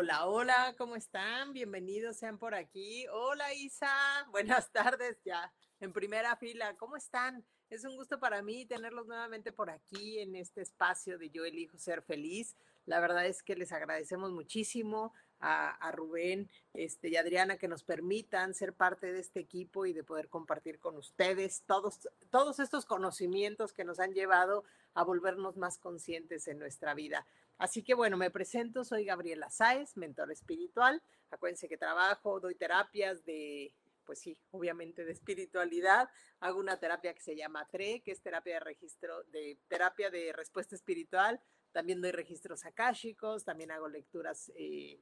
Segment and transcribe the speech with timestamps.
[0.00, 1.52] Hola, hola, ¿cómo están?
[1.52, 3.04] Bienvenidos sean por aquí.
[3.10, 3.90] Hola Isa,
[4.30, 6.76] buenas tardes ya en primera fila.
[6.76, 7.44] ¿Cómo están?
[7.68, 11.78] Es un gusto para mí tenerlos nuevamente por aquí en este espacio de Yo elijo
[11.78, 12.54] ser feliz.
[12.86, 18.54] La verdad es que les agradecemos muchísimo a, Rubén este, y Adriana que nos permitan
[18.54, 23.72] ser parte de este equipo y de poder compartir con ustedes todos, todos estos conocimientos
[23.72, 27.26] que nos han llevado a volvernos más conscientes en nuestra vida.
[27.58, 31.02] Así que bueno, me presento, soy Gabriela Sáez, mentor espiritual.
[31.30, 33.72] Acuérdense que trabajo, doy terapias de
[34.08, 36.08] pues sí, obviamente de espiritualidad.
[36.40, 40.32] Hago una terapia que se llama TRE, que es terapia de registro, de terapia de
[40.32, 41.38] respuesta espiritual.
[41.72, 44.98] También doy registros akáshicos, también hago lecturas eh,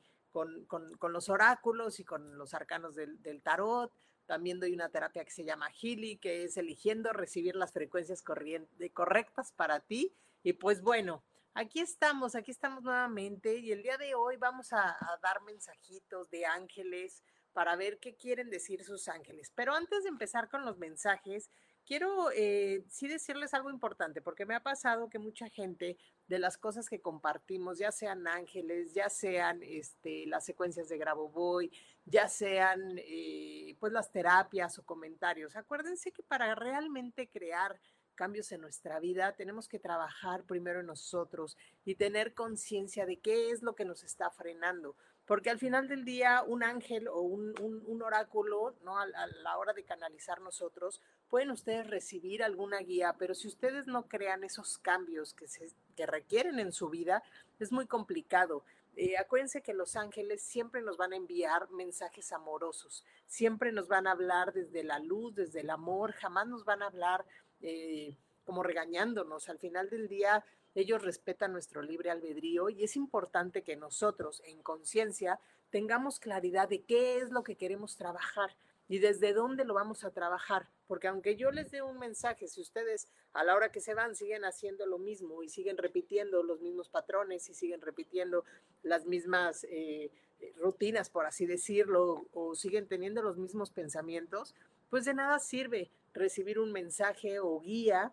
[0.69, 3.93] con, los oráculos y con los arcanos del, tarot.
[4.27, 9.53] También doy una terapia que se llama Healy, que es eligiendo recibir las frecuencias correctas
[9.53, 10.13] para ti.
[10.43, 11.23] Y pues bueno,
[11.55, 16.45] aquí estamos, aquí estamos nuevamente y el día de hoy vamos a dar mensajitos de
[16.45, 17.23] ángeles,
[17.57, 19.51] para ver qué quieren decir sus ángeles.
[19.55, 21.49] Pero antes de empezar con los mensajes,
[21.87, 26.59] quiero eh, sí decirles algo importante, porque me ha pasado que mucha gente de las
[26.59, 31.71] cosas que compartimos, ya sean ángeles, ya sean este, las secuencias de Grabovoi,
[32.05, 37.81] ya sean eh, pues las terapias o comentarios, acuérdense que para realmente crear
[38.17, 43.51] cambios en nuestra vida, tenemos que trabajar primero en nosotros y tener conciencia de qué
[43.51, 44.97] es lo que nos está frenando
[45.27, 48.99] porque al final del día un ángel o un, oráculo, ¿no?
[48.99, 49.07] A,
[49.43, 54.45] la hora de canalizar nosotros, pueden ustedes recibir alguna guía, pero si ustedes no crean
[54.45, 57.23] esos cambios que, se, que requieren en su vida,
[57.59, 58.63] es muy complicado.
[58.97, 64.07] Eh, acuérdense que los ángeles siempre nos van a enviar mensajes amorosos, siempre nos van
[64.07, 67.27] a hablar desde la luz, desde el amor, jamás nos van a hablar
[67.61, 69.51] eh, como regañándonos.
[69.51, 70.45] Al final del día,
[70.77, 76.83] ellos respetan nuestro libre albedrío y es importante que nosotros en conciencia tengamos claridad de
[76.83, 78.51] qué es lo que queremos trabajar
[78.89, 80.69] y desde dónde lo vamos a trabajar.
[80.87, 84.15] Porque aunque yo les dé un mensaje, si ustedes a la hora que se van
[84.15, 88.45] siguen haciendo lo mismo y siguen repitiendo los mismos patrones y siguen repitiendo
[88.83, 90.13] las mismas eh,
[90.57, 94.55] rutinas, por así decirlo, o siguen teniendo los mismos pensamientos,
[94.91, 98.13] pues de nada sirve recibir un mensaje o guía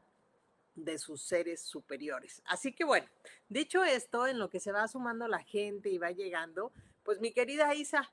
[0.75, 2.41] de sus seres superiores.
[2.45, 3.07] Así que bueno,
[3.49, 6.71] dicho esto, en lo que se va sumando la gente y va llegando,
[7.03, 8.11] pues mi querida Isa,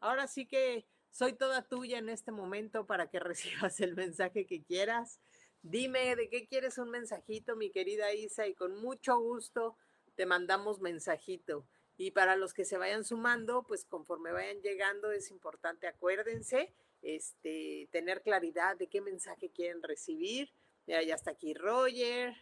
[0.00, 4.62] ahora sí que soy toda tuya en este momento para que recibas el mensaje que
[4.62, 5.20] quieras.
[5.62, 9.76] Dime de qué quieres un mensajito, mi querida Isa, y con mucho gusto
[10.14, 11.66] te mandamos mensajito.
[11.96, 17.88] Y para los que se vayan sumando, pues conforme vayan llegando, es importante, acuérdense, este,
[17.92, 20.50] tener claridad de qué mensaje quieren recibir
[20.86, 22.34] ya, ya está aquí Roger.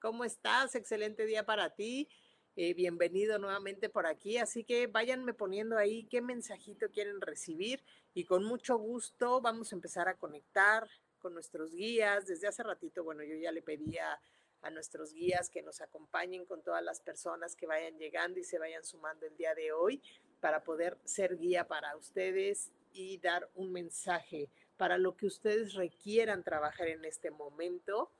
[0.00, 0.74] ¿Cómo estás?
[0.74, 2.08] Excelente día para ti.
[2.56, 4.38] Eh, bienvenido nuevamente por aquí.
[4.38, 7.82] Así que váyanme poniendo ahí qué mensajito quieren recibir
[8.14, 10.88] y con mucho gusto vamos a empezar a conectar
[11.18, 12.26] con nuestros guías.
[12.26, 14.20] Desde hace ratito, bueno, yo ya le pedía
[14.62, 18.58] a nuestros guías que nos acompañen con todas las personas que vayan llegando y se
[18.58, 20.02] vayan sumando el día de hoy
[20.40, 24.50] para poder ser guía para ustedes y dar un mensaje
[24.80, 28.10] para lo que ustedes requieran trabajar en este momento.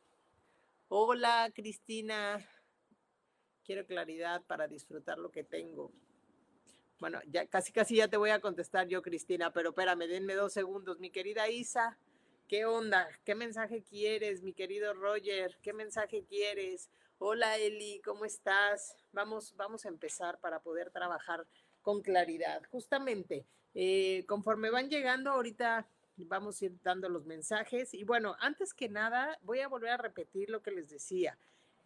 [0.89, 2.47] Hola, Cristina.
[3.65, 5.91] Quiero claridad para disfrutar lo que tengo.
[6.99, 10.53] Bueno, ya casi casi ya te voy a contestar yo, Cristina, pero espérame, denme dos
[10.53, 11.01] segundos.
[11.01, 11.97] Mi querida Isa,
[12.47, 13.09] ¿qué onda?
[13.25, 15.57] ¿Qué mensaje quieres, mi querido Roger?
[15.63, 16.91] ¿Qué mensaje quieres?
[17.17, 18.99] Hola, Eli, ¿cómo estás?
[19.13, 21.47] Vamos, vamos a empezar para poder trabajar
[21.81, 22.61] con claridad.
[22.71, 25.89] Justamente, eh, conforme van llegando, ahorita
[26.25, 27.95] vamos a ir dando los mensajes.
[27.95, 31.37] Y bueno, antes que nada, voy a volver a repetir lo que les decía.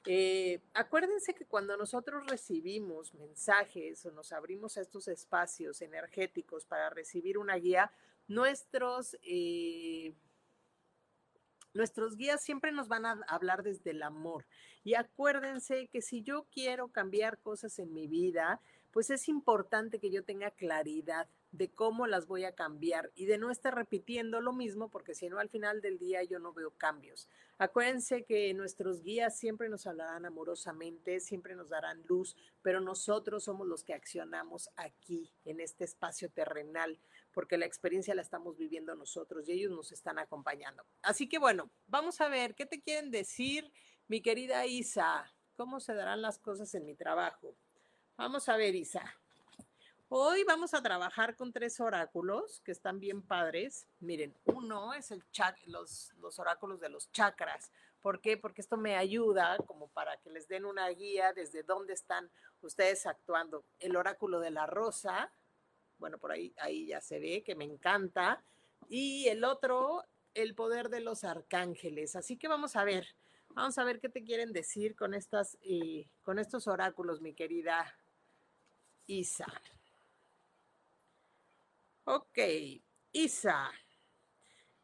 [0.07, 6.91] Eh, acuérdense que cuando nosotros recibimos mensajes o nos abrimos a estos espacios energéticos para
[6.91, 7.91] recibir una guía,
[8.29, 10.13] nuestros, eh,
[11.73, 14.45] nuestros guías siempre nos van a hablar desde el amor.
[14.83, 18.61] Y acuérdense que si yo quiero cambiar cosas en mi vida,
[18.93, 21.27] pues es importante que yo tenga claridad
[21.57, 25.29] de cómo las voy a cambiar y de no estar repitiendo lo mismo, porque si
[25.29, 27.29] no, al final del día yo no veo cambios.
[27.59, 33.69] Acuérdense que nuestros guías siempre nos hablarán amorosamente, siempre nos darán luz, pero nosotros somos
[33.69, 36.99] los que accionamos aquí, en este espacio terrenal.
[37.33, 40.85] porque la experiencia la estamos viviendo nosotros y ellos nos están acompañando.
[41.03, 43.73] Así que bueno, vamos a ver, ¿qué te quieren decir,
[44.07, 45.33] mi querida Isa?
[45.57, 47.57] ¿Cómo se darán las cosas en mi trabajo?
[48.17, 49.03] Vamos a ver, Isa.
[50.11, 53.87] Hoy vamos a trabajar con tres oráculos que están bien padres.
[54.01, 55.25] Miren, uno es el
[55.67, 57.73] los, los oráculos de los chakras.
[58.03, 58.37] ¿Por qué?
[58.37, 62.31] Porque esto me ayuda como para que les den una guía desde dónde están
[62.61, 63.65] ustedes actuando.
[63.81, 65.33] El oráculo de la rosa,
[65.99, 68.45] bueno, por ahí, ahí ya se ve que me encanta.
[68.91, 70.05] Y el otro,
[70.35, 72.15] el poder de los arcángeles.
[72.15, 73.07] Así que vamos a ver,
[73.49, 77.97] vamos a ver qué te quieren decir con, estas, eh, con estos oráculos, mi querida
[79.07, 79.47] Isa.
[82.07, 82.39] Ok,
[83.13, 83.71] Isa.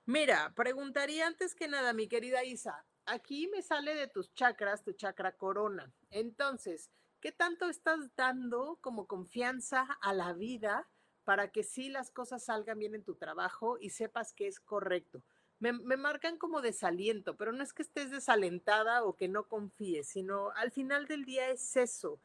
[0.06, 4.94] Mira, preguntaría antes que nada, mi querida Isa, aquí me sale de tus chakras, tu
[4.94, 5.92] chakra corona.
[6.08, 6.90] Entonces,
[7.20, 10.88] ¿qué tanto estás dando como confianza a la vida
[11.24, 15.22] para que sí las cosas salgan bien en tu trabajo y sepas que es correcto?
[15.58, 20.52] Me, marcan como desaliento, pero no es que estés desalentada o que no confíes, sino
[20.52, 22.18] al final del día es eso,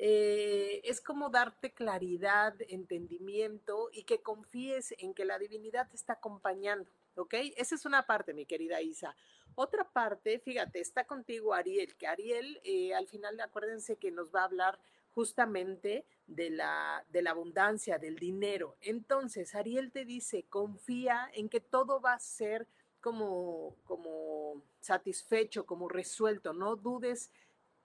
[0.00, 6.12] eh, es como darte claridad, entendimiento y que confíes en que la divinidad te está
[6.14, 7.34] acompañando, ¿ok?
[7.56, 9.16] Esa es una parte, mi querida Isa.
[9.56, 14.42] Otra parte, fíjate, está contigo Ariel, que Ariel eh, al final acuérdense que nos va
[14.42, 14.78] a hablar
[15.10, 18.76] justamente de la, de la abundancia, del dinero.
[18.80, 22.68] Entonces, Ariel te dice, confía en que todo va a ser
[23.00, 27.32] como, como satisfecho, como resuelto, no dudes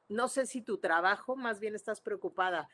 [0.10, 2.70] no sé si tu trabajo, más bien estás preocupada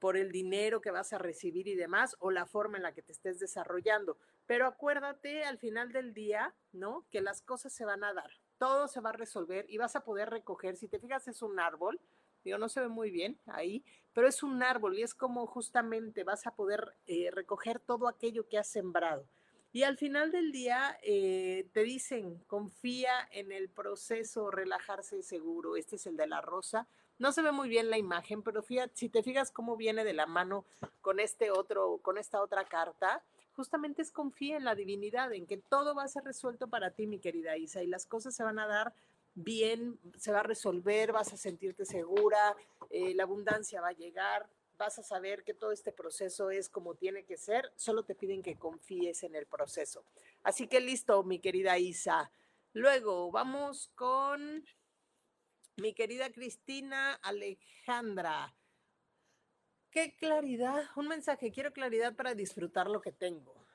[0.00, 3.02] por el dinero que vas a recibir y demás, o la forma en la que
[3.02, 4.16] te estés desarrollando.
[4.46, 7.06] Pero acuérdate al final del día, ¿no?
[7.10, 10.04] Que las cosas se van a dar, todo se va a resolver y vas a
[10.04, 10.76] poder recoger.
[10.76, 12.00] Si te fijas, es un árbol,
[12.42, 13.84] digo, no se ve muy bien ahí,
[14.14, 18.48] pero es un árbol y es como justamente vas a poder eh, recoger todo aquello
[18.48, 19.26] que has sembrado.
[19.72, 25.76] Y al final del día eh, te dicen, confía en el proceso, relajarse seguro.
[25.76, 26.88] Este es el de la rosa.
[27.18, 30.14] No se ve muy bien la imagen, pero fíjate, si te fijas cómo viene de
[30.14, 30.64] la mano
[31.00, 33.22] con este otro, con esta otra carta,
[33.52, 37.06] justamente es confía en la divinidad, en que todo va a ser resuelto para ti,
[37.06, 38.94] mi querida Isa, y las cosas se van a dar
[39.34, 42.56] bien, se va a resolver, vas a sentirte segura,
[42.88, 44.48] eh, la abundancia va a llegar,
[44.80, 48.42] vas a saber que todo este proceso es como tiene que ser, solo te piden
[48.42, 50.04] que confíes en el proceso.
[50.42, 52.32] Así que listo, mi querida Isa.
[52.72, 54.64] Luego vamos con
[55.76, 58.54] mi querida Cristina Alejandra.
[59.90, 63.66] Qué claridad, un mensaje, quiero claridad para disfrutar lo que tengo.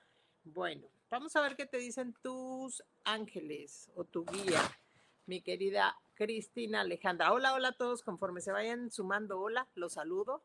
[0.44, 4.62] Bueno, vamos a ver qué te dicen tus ángeles o tu guía,
[5.28, 7.32] mi querida Cristina Alejandra.
[7.32, 10.42] Hola, hola a todos, conforme se vayan sumando, hola, los saludo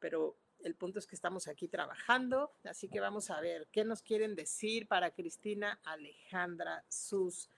[0.00, 4.02] pero el punto es que estamos aquí trabajando, así que vamos a ver qué nos
[4.02, 7.48] quieren decir para Cristina Alejandra, sus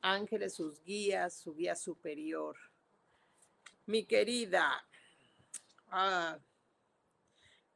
[0.00, 2.56] ángeles, sus guías, su guía superior.
[3.86, 4.84] Mi querida,
[5.88, 6.38] ah,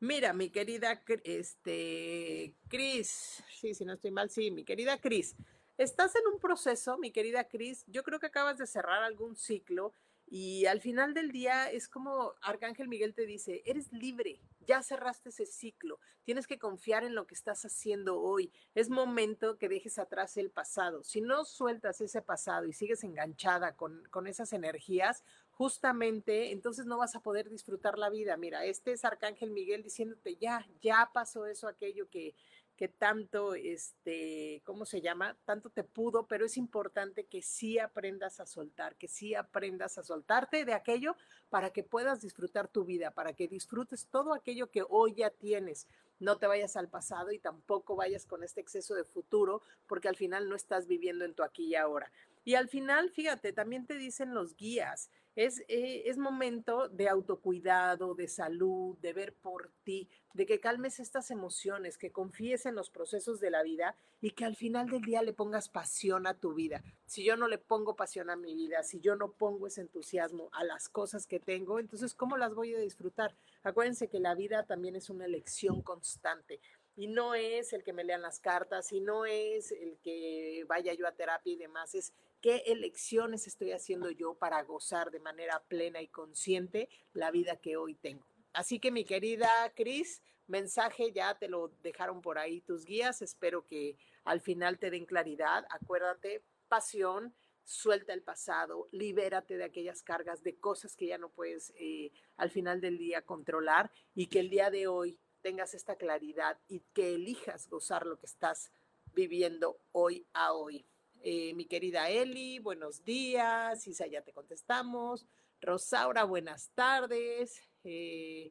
[0.00, 5.36] mira, mi querida este, Cris, sí, si no estoy mal, sí, mi querida Cris,
[5.78, 9.92] estás en un proceso, mi querida Cris, yo creo que acabas de cerrar algún ciclo
[10.28, 15.28] y al final del día es como Arcángel Miguel te dice, eres libre, ya cerraste
[15.28, 18.50] ese ciclo, tienes que confiar en lo que estás haciendo hoy.
[18.74, 21.04] Es momento que dejes atrás el pasado.
[21.04, 25.22] Si no sueltas ese pasado y sigues enganchada con, con esas energías,
[25.52, 28.36] justamente entonces no vas a poder disfrutar la vida.
[28.36, 32.34] Mira, este es Arcángel Miguel diciéndote, ya, ya pasó eso, aquello que,
[32.76, 35.36] que tanto, este, ¿cómo se llama?
[35.44, 40.02] Tanto te pudo, pero es importante que sí aprendas a soltar, que sí aprendas a
[40.02, 41.16] soltarte de aquello
[41.48, 45.86] para que puedas disfrutar tu vida, para que disfrutes todo aquello que hoy ya tienes.
[46.18, 50.16] No te vayas al pasado y tampoco vayas con este exceso de futuro, porque al
[50.16, 52.12] final no estás viviendo en tu aquí y ahora.
[52.46, 58.14] Y al final, fíjate, también te dicen los guías, es, eh, es momento de autocuidado,
[58.14, 62.88] de salud, de ver por ti, de que calmes estas emociones, que confíes en los
[62.88, 66.54] procesos de la vida y que al final del día le pongas pasión a tu
[66.54, 66.84] vida.
[67.04, 70.48] Si yo no le pongo pasión a mi vida, si yo no pongo ese entusiasmo
[70.52, 73.34] a las cosas que tengo, entonces ¿cómo las voy a disfrutar?
[73.64, 76.60] Acuérdense que la vida también es una elección constante
[76.96, 80.94] y no es el que me lean las cartas y no es el que vaya
[80.94, 85.62] yo a terapia y demás, es qué elecciones estoy haciendo yo para gozar de manera
[85.68, 88.26] plena y consciente la vida que hoy tengo.
[88.54, 93.66] Así que mi querida Cris, mensaje ya te lo dejaron por ahí tus guías, espero
[93.66, 97.34] que al final te den claridad, acuérdate, pasión,
[97.64, 102.50] suelta el pasado, libérate de aquellas cargas de cosas que ya no puedes eh, al
[102.50, 107.14] final del día controlar y que el día de hoy tengas esta claridad y que
[107.14, 108.72] elijas gozar lo que estás
[109.14, 110.84] viviendo hoy a hoy.
[111.22, 113.86] Eh, mi querida Eli, buenos días.
[113.86, 115.24] Isa, ya te contestamos.
[115.60, 117.62] Rosaura, buenas tardes.
[117.84, 118.50] Eh,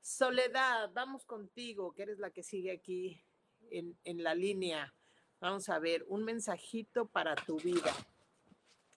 [0.00, 3.22] Soledad, vamos contigo, que eres la que sigue aquí
[3.70, 4.94] en, en la línea.
[5.40, 7.94] Vamos a ver, un mensajito para tu vida.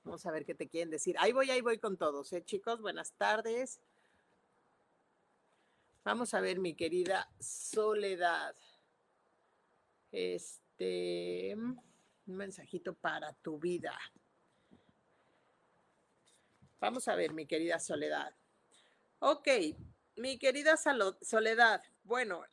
[0.05, 1.17] Vamos a ver qué te quieren decir.
[1.19, 2.79] Ahí voy, ahí voy con todos, ¿eh, chicos?
[2.79, 3.81] Buenas tardes.
[6.05, 8.53] Vamos a ver, mi querida Soledad.
[10.11, 11.81] Este, un
[12.25, 13.97] mensajito para tu vida.
[16.81, 18.35] Vamos a ver, mi querida Soledad.
[19.19, 19.47] Ok,
[20.17, 20.75] mi querida
[21.21, 21.81] Soledad.
[22.03, 22.43] Bueno,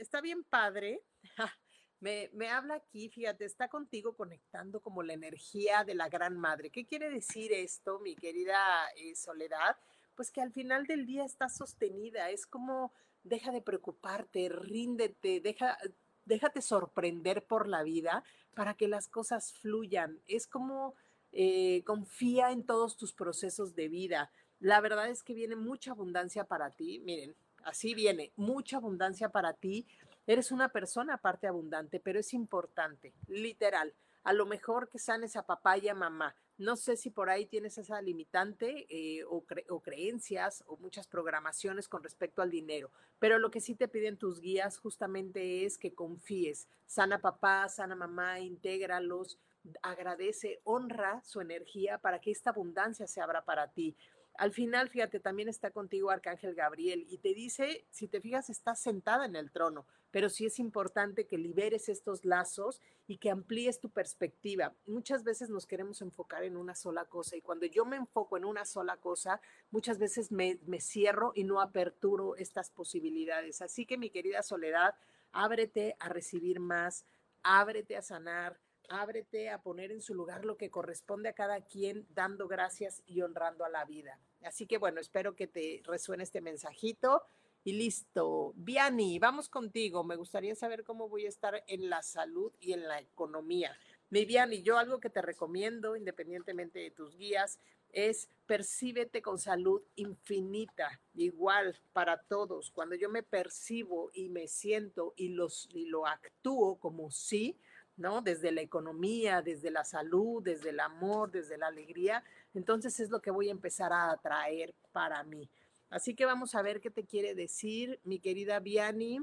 [0.00, 1.02] está bien padre.
[1.98, 6.70] Me, me, habla aquí, fíjate, está contigo conectando como la energía de la gran madre.
[6.70, 9.76] ¿Qué quiere decir esto, mi querida eh, Soledad?
[10.16, 12.92] Pues que al final del día está sostenida, es como
[13.22, 15.76] deja de preocuparte, ríndete, deja,
[16.24, 20.20] déjate sorprender por la vida para que las cosas fluyan.
[20.26, 20.94] Es como
[21.32, 24.30] eh, confía en todos tus procesos de vida.
[24.58, 27.00] La verdad es que viene mucha abundancia para ti.
[27.04, 29.86] Miren, así viene, mucha abundancia para ti
[30.26, 33.94] Eres una persona aparte abundante, pero es importante, literal.
[34.24, 36.34] A lo mejor que sanes a papá y a mamá.
[36.58, 41.86] No sé si por ahí tienes esa limitante eh, o, o, creencias o muchas programaciones
[41.86, 45.94] con respecto al dinero, pero lo que sí te piden tus guías justamente es que
[45.94, 46.66] confíes.
[46.86, 49.38] Sana papá, sana mamá, intégralos,
[49.82, 53.96] agradece, honra su energía para que esta abundancia se abra para ti.
[54.38, 58.80] Al final, fíjate, también está contigo Arcángel Gabriel y te dice, si te fijas, estás
[58.80, 63.80] sentada en el trono, pero sí es importante que liberes estos lazos y que amplíes
[63.80, 64.74] tu perspectiva.
[64.86, 68.44] Muchas veces nos queremos enfocar en una sola cosa y cuando yo me enfoco en
[68.44, 69.40] una sola cosa,
[69.70, 73.62] muchas veces me, me cierro y no aperturo estas posibilidades.
[73.62, 74.94] Así que mi querida Soledad,
[75.32, 77.06] ábrete a recibir más,
[77.42, 82.06] ábrete a sanar, ábrete a poner en su lugar lo que corresponde a cada quien,
[82.14, 84.18] dando gracias y honrando a la vida.
[84.42, 87.22] Así que bueno, espero que te resuene este mensajito.
[87.64, 88.52] Y listo.
[88.54, 90.04] Viani, vamos contigo.
[90.04, 93.76] Me gustaría saber cómo voy a estar en la salud y en la economía.
[94.08, 97.58] Mi Viani, yo algo que te recomiendo, independientemente de tus guías,
[97.90, 102.70] es percíbete con salud infinita, igual para todos.
[102.70, 107.58] Cuando yo me percibo y me siento y, los, y lo actúo como sí,
[107.96, 108.20] ¿no?
[108.20, 112.22] Desde la economía, desde la salud, desde el amor, desde la alegría,
[112.54, 115.48] entonces es lo que voy a empezar a atraer para mí.
[115.90, 119.20] Así que vamos a ver qué te quiere decir mi querida Viani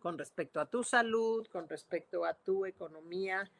[0.00, 3.50] con respecto a tu salud, con respecto a tu economía,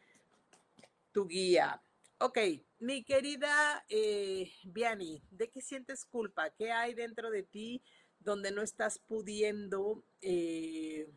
[1.12, 1.80] tu guía.
[2.18, 2.38] Ok,
[2.80, 6.50] mi querida eh, Viani, ¿de qué sientes culpa?
[6.50, 7.82] ¿Qué hay dentro de ti
[8.18, 10.02] donde no estás pudiendo...
[10.20, 11.08] Eh,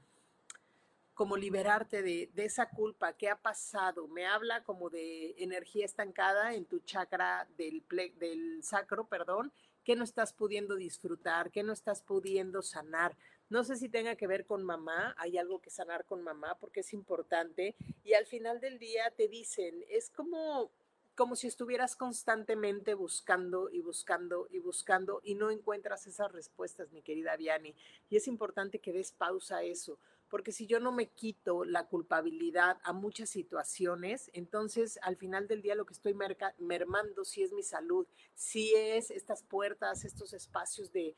[1.17, 4.07] como liberarte de, esa culpa, qué ha pasado.
[4.07, 7.83] Me habla como de energía estancada en tu chakra del,
[8.19, 9.51] del sacro, perdón,
[9.83, 13.17] que no estás pudiendo disfrutar, que no estás pudiendo sanar.
[13.49, 16.81] No sé si tenga que ver con mamá, hay algo que sanar con mamá porque
[16.81, 20.69] es importante y al final del día te dicen, es como
[21.15, 27.01] como si estuvieras constantemente buscando y buscando y buscando y no encuentras esas respuestas, mi
[27.01, 27.73] querida Viani.
[28.07, 29.97] Y es importante que des pausa a eso,
[30.29, 35.61] porque si yo no me quito la culpabilidad a muchas situaciones, entonces al final del
[35.61, 36.15] día lo que estoy
[36.59, 41.15] mermando sí es mi salud, sí es estas puertas, estos espacios de,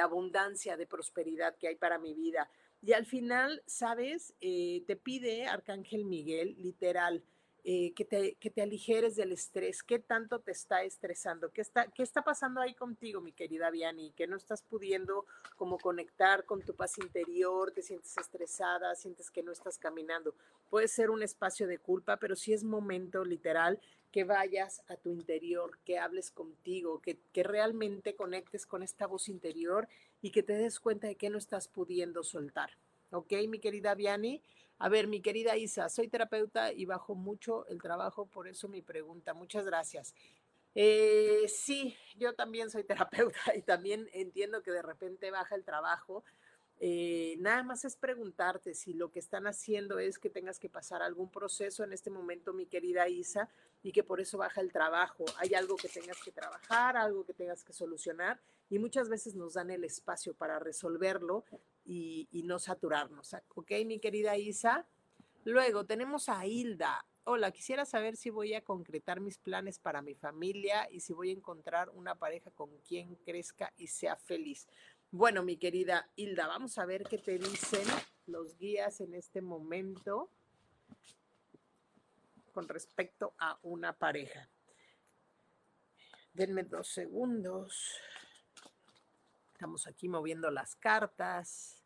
[0.00, 2.48] abundancia, de prosperidad que hay para mi vida.
[2.80, 4.34] Y al final, ¿sabes?
[4.40, 7.22] Eh, te pide Arcángel Miguel, literal,
[7.64, 11.86] eh, que, te, que, te, aligeres del estrés, qué tanto te está estresando, ¿Qué está,
[11.92, 16.62] qué está pasando ahí contigo, mi querida Viani, que no estás pudiendo como conectar con
[16.62, 20.34] tu paz interior, te sientes estresada, sientes que no estás caminando.
[20.70, 25.10] Puede ser un espacio de culpa, pero sí es momento literal que vayas a tu
[25.10, 29.88] interior, que hables contigo, que, que realmente conectes con esta voz interior
[30.20, 32.70] y que te des cuenta de que no estás pudiendo soltar.
[33.12, 34.42] ¿Ok, mi querida Viani?
[34.82, 38.82] A ver, mi querida Isa, soy terapeuta y bajo mucho el trabajo, por eso mi
[38.82, 39.32] pregunta.
[39.32, 40.12] Muchas gracias.
[40.74, 42.82] Eh, sí, yo también soy
[43.32, 46.24] terapeuta y también entiendo que de repente baja el trabajo.
[46.80, 51.00] Eh, nada más es preguntarte si lo que están haciendo es que tengas que pasar
[51.00, 53.48] algún proceso en este momento, mi querida Isa,
[53.84, 55.24] y que por eso baja el trabajo.
[55.38, 58.40] Hay algo que tengas que trabajar, algo que tengas que solucionar
[58.72, 61.44] y muchas veces nos dan el espacio para resolverlo
[61.84, 63.36] y, no saturarnos.
[63.54, 64.86] ¿Ok, mi querida Isa?
[65.44, 67.04] Luego tenemos a Hilda.
[67.24, 71.28] Hola, quisiera saber si voy a concretar mis planes para mi familia y si voy
[71.28, 74.66] a encontrar una pareja con quien crezca y sea feliz.
[75.10, 77.86] Bueno, mi querida Hilda, vamos a ver qué te dicen
[78.24, 80.30] los guías en este momento
[82.54, 84.48] con respecto a una pareja.
[86.32, 88.00] Denme dos segundos.
[89.62, 91.80] Estamos aquí moviendo las cartas.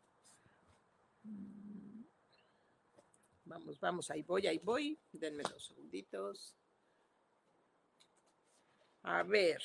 [3.45, 4.99] Vamos, vamos, ahí voy, ahí voy.
[5.11, 6.55] Denme dos segunditos.
[9.03, 9.61] A ver,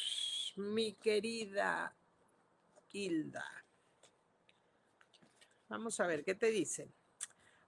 [0.56, 1.96] mi querida
[2.90, 3.46] Hilda.
[5.68, 6.92] Vamos a ver qué te dicen.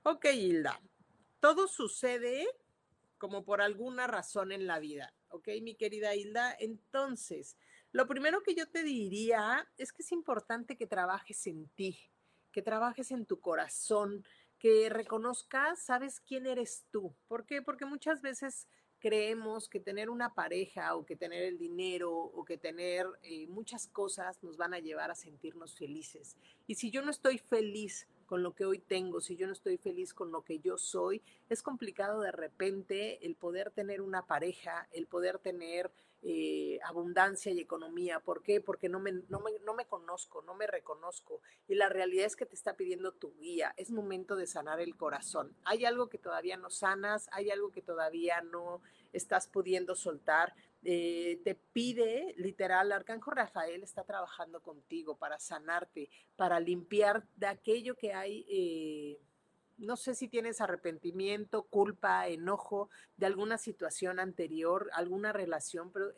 [0.03, 0.79] Ok, Hilda.
[1.41, 2.47] Todo sucede
[3.17, 5.15] como por alguna razón en la vida.
[5.29, 6.55] Ok, mi querida Hilda.
[6.61, 7.57] Entonces,
[7.95, 11.97] lo primero que yo te diría es que es importante que trabajes en ti,
[12.51, 14.25] que trabajes en tu corazón,
[14.59, 17.15] que reconozcas, sabes quién eres tú.
[17.29, 17.63] ¿Por qué?
[17.63, 18.67] Porque muchas veces
[18.99, 23.87] creemos que tener una pareja o que tener el dinero o que tener eh, muchas
[23.87, 26.37] cosas nos van a llevar a sentirnos felices.
[26.67, 29.77] Y si yo no estoy feliz con lo que hoy tengo, si yo no estoy
[29.77, 34.89] feliz con lo que yo soy, es complicado de repente el poder tener una pareja,
[34.91, 35.93] el poder tener
[36.27, 38.19] eh, abundancia y economía.
[38.19, 38.59] ¿Por qué?
[38.59, 41.43] Porque no me, no, me, no me conozco, no me reconozco.
[41.69, 43.75] Y la realidad es que te está pidiendo tu guía.
[43.77, 45.55] Es momento de sanar el corazón.
[45.65, 48.81] Hay algo que todavía no sanas, hay algo que todavía no
[49.13, 50.55] estás pudiendo soltar.
[50.83, 57.97] Eh, te pide, literal, Arcángel Rafael está trabajando contigo para sanarte, para limpiar de aquello
[57.97, 58.47] que hay.
[58.49, 59.19] Eh,
[59.79, 66.13] no sé si tienes arrepentimiento, culpa, enojo de alguna situación anterior, alguna relación, pero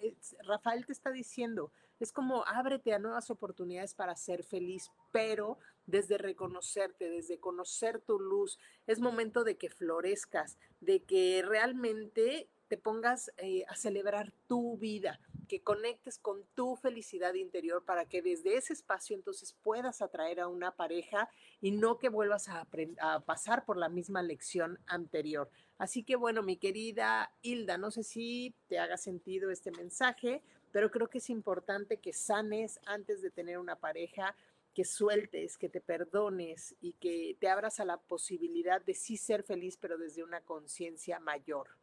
[0.46, 6.18] Rafael te está diciendo, es como ábrete a nuevas oportunidades para ser feliz, pero desde
[6.18, 13.32] reconocerte, desde conocer tu luz, es momento de que florezcas, de que realmente te pongas
[13.38, 18.72] eh, a celebrar tu vida, que conectes con tu felicidad interior para que desde ese
[18.72, 21.30] espacio entonces puedas atraer a una pareja
[21.60, 22.66] y no que vuelvas a,
[23.00, 25.48] a pasar por la misma lección anterior.
[25.78, 30.42] Así que bueno, mi querida Hilda, no sé si te haga sentido este mensaje,
[30.72, 34.34] pero creo que es importante que sanes antes de tener una pareja,
[34.74, 39.42] que sueltes, que te perdones y que te abras a la posibilidad de sí ser
[39.42, 41.75] feliz, pero desde una conciencia mayor.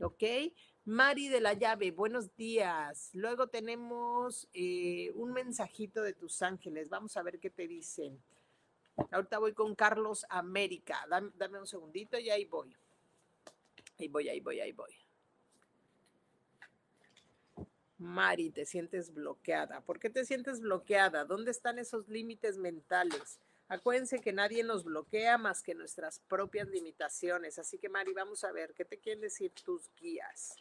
[0.00, 0.22] ¿Ok?
[0.84, 3.10] Mari de la llave, buenos días.
[3.12, 6.88] Luego tenemos eh, un mensajito de tus ángeles.
[6.88, 8.22] Vamos a ver qué te dicen.
[9.10, 11.04] Ahorita voy con Carlos América.
[11.08, 12.74] Dame, dame un segundito y ahí voy.
[13.98, 14.94] Ahí voy, ahí voy, ahí voy.
[17.98, 19.80] Mari, te sientes bloqueada.
[19.80, 21.24] ¿Por qué te sientes bloqueada?
[21.24, 23.40] ¿Dónde están esos límites mentales?
[23.68, 27.58] Acuérdense que nadie nos bloquea más que nuestras propias limitaciones.
[27.58, 30.56] Así que, Mari, vamos a ver qué te quieren decir tus guías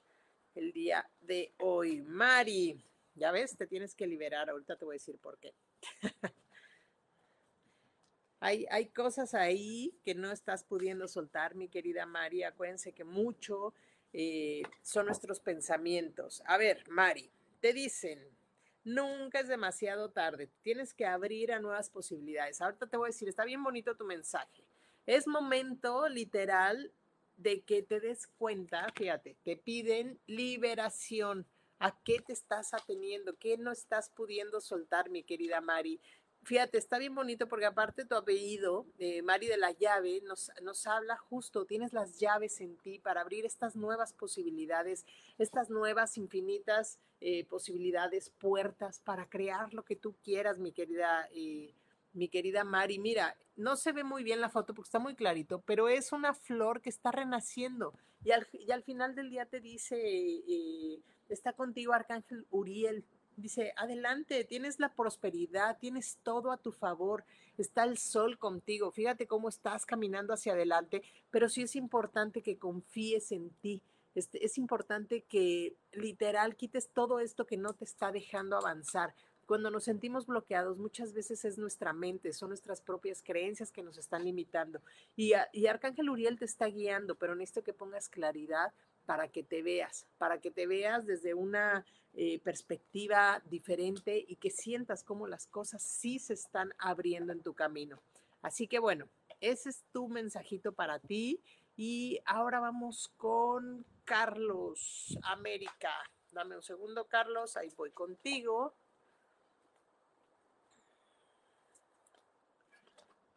[0.55, 2.01] el día de hoy.
[2.01, 4.49] Mari, ya ves, te tienes que liberar.
[4.49, 5.53] Ahorita te voy a decir por qué.
[8.39, 12.41] hay, hay cosas ahí que no estás pudiendo soltar, mi querida Mari.
[12.41, 13.75] Acuérdense que mucho
[14.13, 16.41] eh, son nuestros pensamientos.
[16.47, 18.19] A ver, Mari, te dicen,
[18.85, 20.49] nunca es demasiado tarde.
[20.61, 22.61] Tienes que abrir a nuevas posibilidades.
[22.61, 24.63] Ahorita te voy a decir, está bien bonito tu mensaje.
[25.05, 26.93] Es momento literal
[27.35, 31.45] de que te des cuenta, fíjate, te piden liberación.
[31.79, 33.35] ¿A qué te estás ateniendo?
[33.37, 35.99] ¿Qué no estás pudiendo soltar, mi querida Mari?
[36.43, 40.85] Fíjate, está bien bonito porque aparte tu apellido, eh, Mari de la llave, nos, nos
[40.85, 45.05] habla justo, tienes las llaves en ti para abrir estas nuevas posibilidades,
[45.39, 51.73] estas nuevas infinitas eh, posibilidades, puertas para crear lo que tú quieras, mi querida eh,
[52.15, 52.97] mi querida Mari.
[52.97, 56.33] Mira, no se ve muy bien la foto porque está muy clarito, pero es una
[56.33, 57.93] flor que está renaciendo.
[58.23, 60.99] Y al, al final del día te dice, eh,
[61.29, 63.05] está contigo Arcángel Uriel.
[63.37, 67.25] Dice, adelante, tienes la prosperidad, tienes todo a tu favor,
[67.57, 68.91] está el sol contigo.
[68.91, 73.81] Fíjate cómo estás caminando hacia adelante, pero sí es importante que confíes en ti.
[74.15, 79.13] Este, es importante que literal quites todo esto que no te está dejando avanzar.
[79.45, 83.97] Cuando nos sentimos bloqueados, muchas veces es nuestra mente, son nuestras propias creencias que nos
[83.97, 84.81] están limitando.
[85.15, 85.33] Y,
[85.67, 88.73] Arcángel Uriel te está guiando, pero necesito que pongas claridad
[89.05, 94.49] para que te veas, para que te veas desde una eh, perspectiva diferente y que
[94.49, 98.01] sientas cómo las cosas sí se están abriendo en tu camino.
[98.41, 99.07] Así que bueno,
[99.41, 101.39] ese es tu mensajito para ti.
[101.77, 105.91] Y ahora vamos con Carlos América.
[106.31, 108.75] Dame un segundo, Carlos, ahí voy contigo.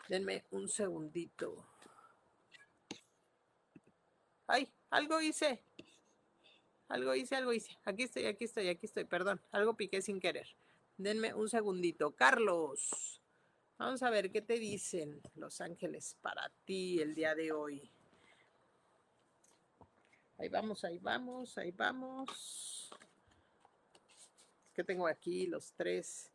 [0.09, 1.67] Denme un segundito.
[4.47, 5.63] Ay, algo hice.
[6.89, 7.77] Algo hice, algo hice.
[7.85, 9.05] Aquí estoy, aquí estoy, aquí estoy.
[9.05, 10.49] Perdón, algo piqué sin querer.
[10.97, 12.15] Denme un segundito.
[12.15, 13.21] Carlos.
[13.77, 17.93] Vamos a ver qué te dicen los ángeles para ti el día de hoy.
[20.41, 22.91] Ahí vamos, ahí vamos, ahí vamos.
[24.73, 26.31] que tengo aquí los tres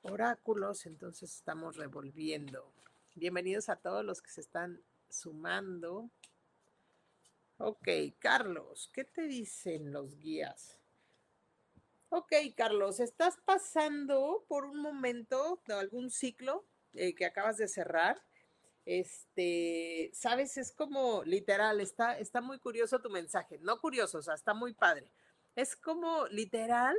[0.00, 2.72] oráculos, entonces estamos revolviendo.
[3.14, 6.08] Bienvenidos a todos los que se están sumando.
[7.58, 7.88] Ok,
[8.18, 10.78] Carlos, ¿qué te dicen los guías?
[12.08, 16.64] Ok, Carlos, estás pasando por un momento de algún ciclo
[16.94, 18.22] eh, que acabas de cerrar.
[18.86, 23.58] Este, sabes, es como literal, está, está muy curioso tu mensaje.
[23.58, 25.10] No curioso, o sea, está muy padre.
[25.56, 26.96] Es como literal,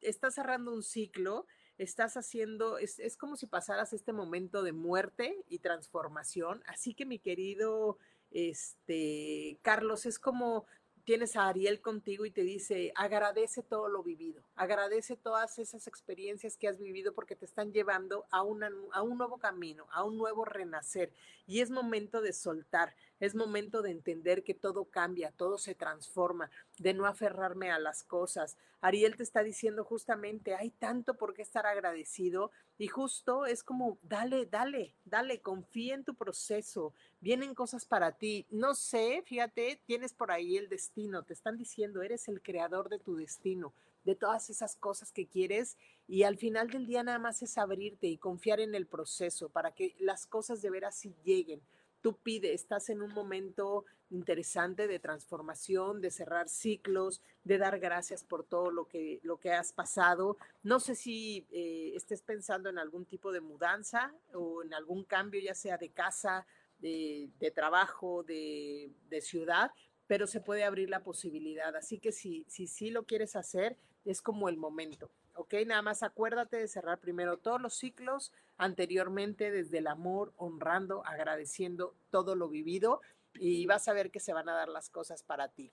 [0.00, 1.46] estás cerrando un ciclo,
[1.78, 6.62] estás haciendo, es, es como si pasaras este momento de muerte y transformación.
[6.66, 7.98] Así que mi querido
[8.30, 10.66] este, Carlos, es como
[11.10, 16.56] tienes a Ariel contigo y te dice, agradece todo lo vivido, agradece todas esas experiencias
[16.56, 20.44] que has vivido porque te están llevando a, a un nuevo camino, a un nuevo
[20.44, 21.12] renacer.
[21.48, 26.50] Y es momento de soltar, es momento de entender que todo cambia, todo se transforma,
[26.78, 28.56] de no aferrarme a las cosas.
[28.80, 33.98] Ariel te está diciendo justamente, hay tanto por qué estar agradecido y justo es como,
[34.02, 38.46] dale, dale, dale, confía en tu proceso, vienen cosas para ti.
[38.50, 42.98] No sé, fíjate, tienes por ahí el destino, te están diciendo, eres el creador de
[42.98, 45.76] tu destino de todas esas cosas que quieres
[46.08, 49.72] y al final del día nada más es abrirte y confiar en el proceso para
[49.72, 51.60] que las cosas de veras sí lleguen
[52.02, 58.24] tú pides, estás en un momento interesante de transformación, de cerrar ciclos, de dar gracias
[58.24, 60.36] por todo lo que, lo que has pasado.
[60.62, 65.40] No sé si eh, estés pensando en algún tipo de mudanza o en algún cambio,
[65.40, 66.46] ya sea de casa,
[66.80, 69.70] de, trabajo, de, de, ciudad,
[70.06, 71.76] pero se puede abrir la posibilidad.
[71.76, 75.10] Así que si sí si, lo quieres hacer, es como el momento.
[75.34, 75.54] ¿ok?
[75.66, 81.96] Nada más acuérdate de cerrar primero todos los ciclos anteriormente desde el amor, honrando, agradeciendo
[82.10, 83.00] todo lo vivido
[83.34, 85.72] y vas a ver que se van a dar las cosas para ti.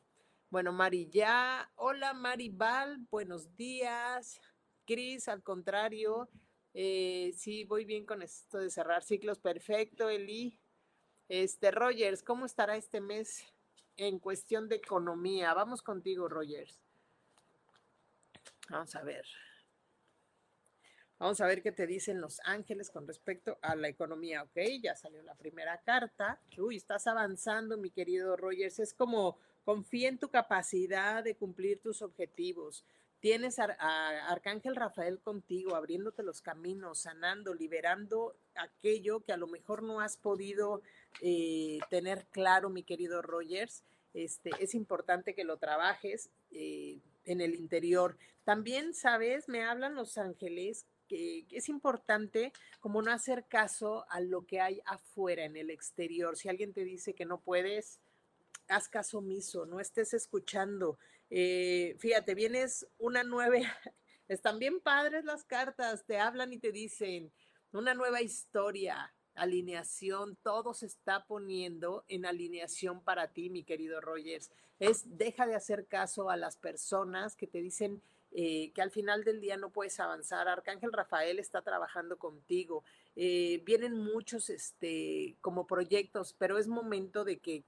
[0.50, 4.40] Bueno, Mari ya, hola Maribal, buenos días.
[4.86, 6.30] Cris, al contrario,
[6.74, 10.58] eh, sí, voy bien con esto de cerrar ciclos, perfecto, Eli.
[11.28, 13.44] Este, Rogers, ¿cómo estará este mes
[13.98, 15.54] en cuestión de economía?
[15.54, 16.80] Vamos contigo, Rogers.
[18.70, 19.26] Vamos a ver.
[21.20, 24.60] Vamos a ver qué te dicen los ángeles con respecto a la economía, ¿ok?
[24.84, 26.40] Ya salió la primera carta.
[26.60, 28.78] Uy, estás avanzando, mi querido Rogers.
[28.78, 32.86] Es como confía en tu capacidad de cumplir tus objetivos.
[33.20, 33.66] Tienes a,
[34.30, 40.18] Arcángel Rafael contigo, abriéndote los caminos, sanando, liberando aquello que a lo mejor no has
[40.18, 40.84] podido
[41.22, 43.84] eh, tener claro, mi querido Rogers.
[44.14, 48.18] Este, es importante que lo trabajes eh, en el interior.
[48.44, 54.46] También, sabes, me hablan los ángeles que, es importante como no hacer caso a lo
[54.46, 56.38] que hay afuera, en el exterior.
[56.38, 58.00] Si alguien te dice que no puedes,
[58.68, 61.00] haz caso omiso, no estés escuchando.
[61.30, 63.58] Eh, fíjate, vienes una nueva,
[64.28, 67.32] están bien padres las cartas, te hablan y te dicen
[67.72, 74.52] una nueva historia, alineación, todo se está poniendo en alineación para ti, mi querido Rogers.
[74.80, 78.02] Es deja de hacer caso a las personas que te dicen
[78.40, 80.48] eh, que al final del día no puedes avanzar.
[80.48, 82.84] Arcángel Rafael está trabajando contigo.
[83.16, 87.64] Eh, vienen muchos este, como proyectos, pero es momento de que,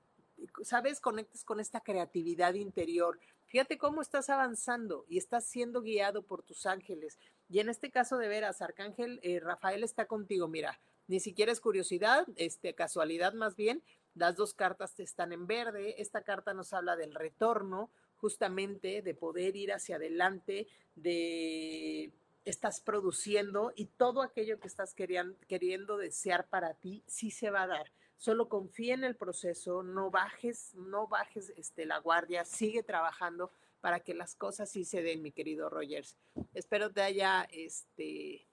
[0.61, 3.19] sabes, conectes con esta creatividad interior.
[3.47, 7.17] Fíjate cómo estás avanzando y estás siendo guiado por tus ángeles.
[7.49, 10.47] Y en este caso de veras, Arcángel eh, Rafael está contigo.
[10.47, 13.81] Mira, ni siquiera es curiosidad, este, casualidad más bien.
[14.13, 15.95] Las dos cartas están en verde.
[15.97, 22.11] Esta carta nos habla del retorno, justamente de poder ir hacia adelante, de
[22.45, 27.63] estás produciendo y todo aquello que estás queriendo, queriendo desear para ti sí se va
[27.63, 27.91] a dar.
[28.17, 34.01] Solo confía en el proceso, no bajes, no bajes este, la guardia, sigue trabajando para
[34.01, 36.17] que las cosas sí se den, mi querido Rogers.
[36.53, 38.45] Espero te haya este,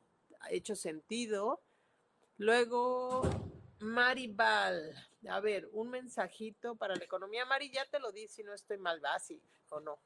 [0.50, 1.60] hecho sentido.
[2.38, 3.22] Luego,
[3.80, 4.94] Maribal,
[5.28, 7.44] a ver, un mensajito para la economía.
[7.44, 9.16] Mari, ya te lo di si no estoy mal, ¿va?
[9.70, 9.98] O no.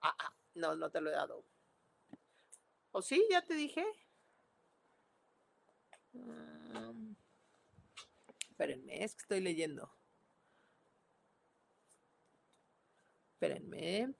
[0.00, 1.44] Ah, ah, no, no te lo he dado.
[2.90, 3.24] ¿O sí?
[3.30, 3.84] ¿Ya te dije?
[6.12, 7.16] Um,
[8.48, 9.90] espérenme, es que estoy leyendo.
[13.34, 14.14] Espérenme.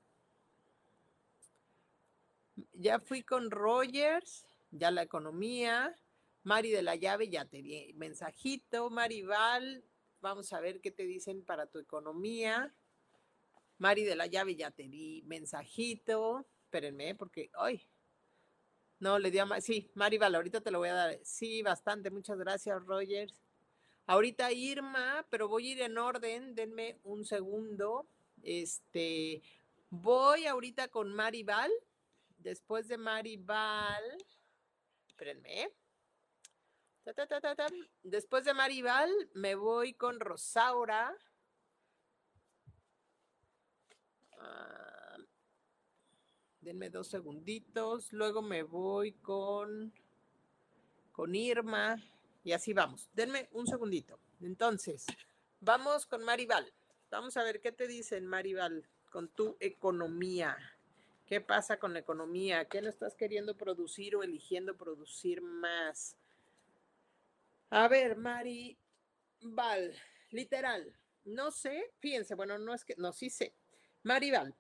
[2.73, 5.95] Ya fui con Rogers, ya la economía.
[6.45, 8.91] Mari de la llave, ya te di mensajito.
[8.91, 9.83] Maribal,
[10.21, 12.75] vamos a ver qué te dicen para tu economía.
[13.79, 16.47] Mari de la llave, ya te di mensajito.
[16.65, 17.87] Espérenme, porque hoy.
[19.01, 21.19] No, le dio a, sí, Maribal, ahorita te lo voy a dar.
[21.25, 23.35] Sí, bastante, muchas gracias, Rogers.
[24.07, 28.07] Ahorita Irma, pero voy a ir en orden, denme un segundo.
[28.43, 29.43] Este,
[29.89, 31.71] voy ahorita con Maribal.
[32.39, 34.03] Después de Maribal,
[35.09, 35.71] espérenme.
[38.03, 41.15] Después de Maribal, me voy con Rosaura.
[44.39, 45.17] Ah,
[46.61, 48.13] denme dos segunditos.
[48.13, 49.93] Luego me voy con,
[51.13, 51.97] con Irma.
[52.43, 53.11] Y así vamos.
[53.15, 54.19] Denme un segundito.
[54.41, 55.07] Entonces,
[55.61, 56.73] vamos con Maribal.
[57.11, 60.57] Vamos a ver qué te dicen, Maribal, con tu economía.
[61.27, 62.67] ¿Qué pasa con la economía?
[62.67, 66.17] ¿Qué no estás queriendo producir o eligiendo producir más?
[67.77, 68.79] A ver, Mari
[69.41, 69.93] Val,
[70.31, 73.53] literal, no sé, fíjense, bueno, no es que, no, sí sé.
[74.05, 74.55] Maribal,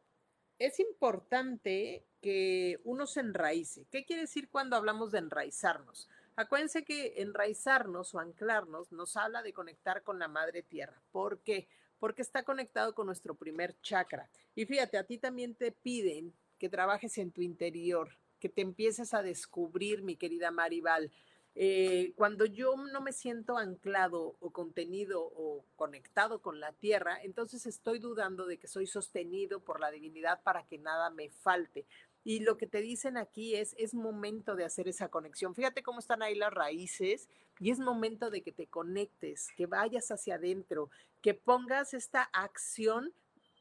[0.58, 3.86] es importante que uno se enraíce.
[3.92, 6.08] ¿Qué quiere decir cuando hablamos de enraizarnos?
[6.34, 11.00] Acuérdense que enraizarnos o anclarnos nos habla de conectar con la madre tierra.
[11.12, 11.68] ¿Por qué?
[12.00, 14.28] Porque está conectado con nuestro primer chakra.
[14.56, 19.14] Y fíjate, a ti también te piden que trabajes en tu interior, que te empieces
[19.14, 21.12] a descubrir, mi querida Maribal,
[21.56, 27.66] eh, cuando yo no me siento anclado o contenido o conectado con la tierra, entonces
[27.66, 31.86] estoy dudando de que soy sostenido por la divinidad para que nada me falte.
[32.24, 35.54] Y lo que te dicen aquí es, es momento de hacer esa conexión.
[35.54, 37.28] Fíjate cómo están ahí las raíces
[37.60, 40.90] y es momento de que te conectes, que vayas hacia adentro,
[41.22, 43.12] que pongas esta acción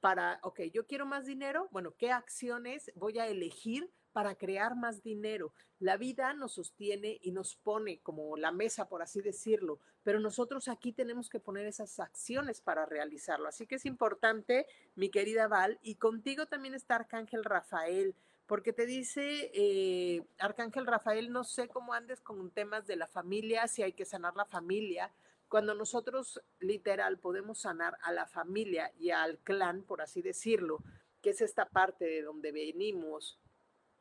[0.01, 5.03] para, ok, yo quiero más dinero, bueno, ¿qué acciones voy a elegir para crear más
[5.03, 5.51] dinero.
[5.79, 10.67] La vida nos sostiene y nos pone como la mesa, por así decirlo, pero nosotros
[10.67, 13.47] aquí tenemos que poner esas acciones para realizarlo.
[13.49, 18.85] Así que es importante, mi querida Val, y contigo también está Arcángel Rafael, porque te
[18.85, 23.93] dice, eh, Arcángel Rafael, no sé cómo andes con temas de la familia, si hay
[23.93, 25.11] que sanar la familia.
[25.47, 30.79] Cuando nosotros literal podemos sanar a la familia y al clan, por así decirlo,
[31.21, 33.39] que es esta parte de donde venimos,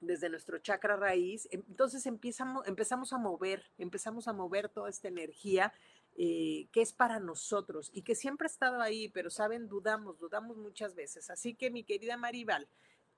[0.02, 5.72] desde nuestro chakra raíz, entonces empezamos, empezamos a mover, empezamos a mover toda esta energía
[6.16, 10.56] eh, que es para nosotros y que siempre ha estado ahí, pero saben, dudamos, dudamos
[10.58, 11.30] muchas veces.
[11.30, 12.68] Así que mi querida Maribal,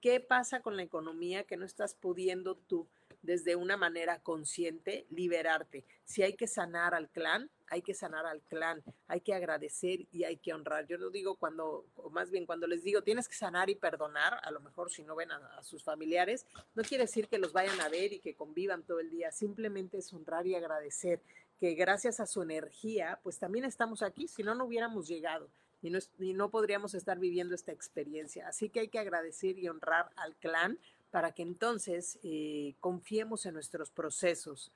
[0.01, 2.87] ¿qué pasa con la economía que no estás pudiendo tú
[3.25, 5.85] desde una manera consciente liberarte?
[6.05, 10.25] Si hay que sanar al clan, hay que sanar al clan, hay que agradecer y
[10.25, 10.87] hay que honrar.
[10.87, 14.39] Yo lo digo cuando, o más bien cuando les digo, tienes que sanar y perdonar,
[14.43, 17.81] a lo mejor si no ven a, sus familiares, no quiere decir que los vayan
[17.81, 21.21] a ver y que convivan todo el día, simplemente es honrar y agradecer
[21.59, 25.49] que gracias a su energía, pues también estamos aquí, si no, no hubiéramos llegado.
[25.83, 28.49] Y no, y no podríamos estar viviendo esta experiencia.
[28.49, 30.79] Así que hay que agradecer y honrar al clan
[31.15, 34.73] para que entonces eh, confiemos en nuestros procesos,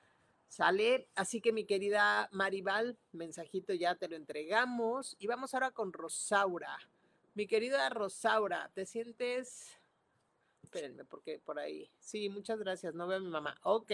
[0.46, 5.16] Sale, así que mi querida Maribal, mensajito ya te lo entregamos.
[5.18, 6.79] Y vamos ahora con Rosaura.
[7.35, 9.77] Mi querida Rosaura, ¿te sientes?
[10.62, 11.90] Espérenme, porque por ahí.
[11.98, 12.94] Sí, muchas gracias.
[12.94, 13.57] No veo a mi mamá.
[13.64, 13.90] Ok,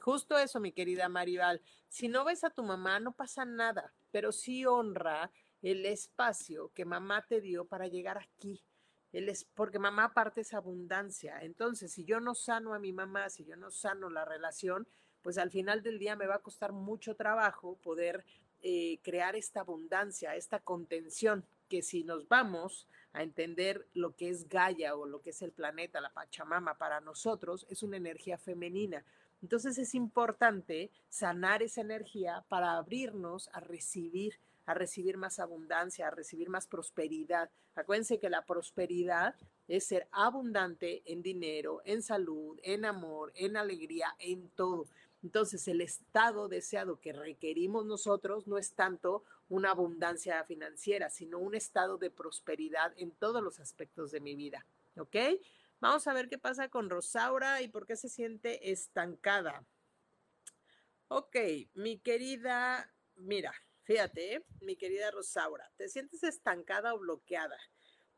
[0.00, 1.60] justo eso, mi querida Maribal.
[1.90, 6.86] Si no ves a tu mamá, no pasa nada, pero sí honra el espacio que
[6.86, 8.64] mamá te dio para llegar aquí.
[9.12, 11.38] El es, porque mamá aparte es abundancia.
[11.42, 14.86] Entonces, si yo no sano a mi mamá, si yo no sano la relación,
[15.22, 18.24] pues al final del día me va a costar mucho trabajo poder
[18.62, 24.48] eh, crear esta abundancia, esta contención, que si nos vamos a entender lo que es
[24.48, 29.04] Gaia o lo que es el planeta, la Pachamama para nosotros, es una energía femenina.
[29.42, 36.10] Entonces es importante sanar esa energía para abrirnos a recibir, a recibir más abundancia, a
[36.10, 37.50] recibir más prosperidad.
[37.74, 39.34] Acuérdense que la prosperidad
[39.68, 44.86] es ser abundante en dinero, en salud, en amor, en alegría, en todo.
[45.22, 51.54] Entonces, el estado deseado que requerimos nosotros no es tanto una abundancia financiera, sino un
[51.54, 54.66] estado de prosperidad en todos los aspectos de mi vida.
[54.96, 55.16] ¿Ok?
[55.80, 59.64] Vamos a ver qué pasa con Rosaura y por qué se siente estancada.
[61.08, 61.36] Ok,
[61.74, 63.52] mi querida, mira,
[63.86, 64.46] fíjate, ¿eh?
[64.60, 67.58] mi querida Rosaura, te sientes estancada o bloqueada.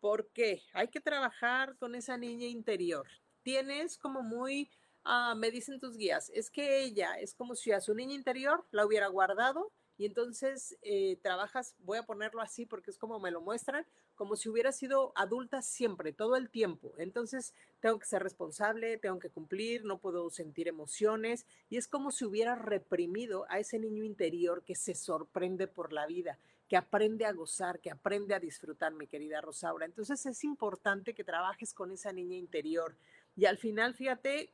[0.01, 0.63] ¿Por qué?
[0.73, 3.07] Hay que trabajar con esa niña interior.
[3.43, 4.71] Tienes como muy
[5.11, 8.67] Ah, me dicen tus guías, es que ella es como si a su niña interior
[8.73, 13.31] la hubiera guardado y entonces eh, trabajas, voy a ponerlo así porque es como me
[13.31, 13.85] lo muestran,
[14.15, 16.93] como si hubiera sido adulta siempre, todo el tiempo.
[16.97, 22.11] Entonces tengo que ser responsable, tengo que cumplir, no puedo sentir emociones y es como
[22.13, 27.25] si hubiera reprimido a ese niño interior que se sorprende por la vida que aprende
[27.25, 29.87] a gozar, que aprende a disfrutar, mi querida Rosaura.
[29.87, 32.95] Entonces es importante que trabajes con esa niña interior.
[33.37, 34.53] Y al final, fíjate,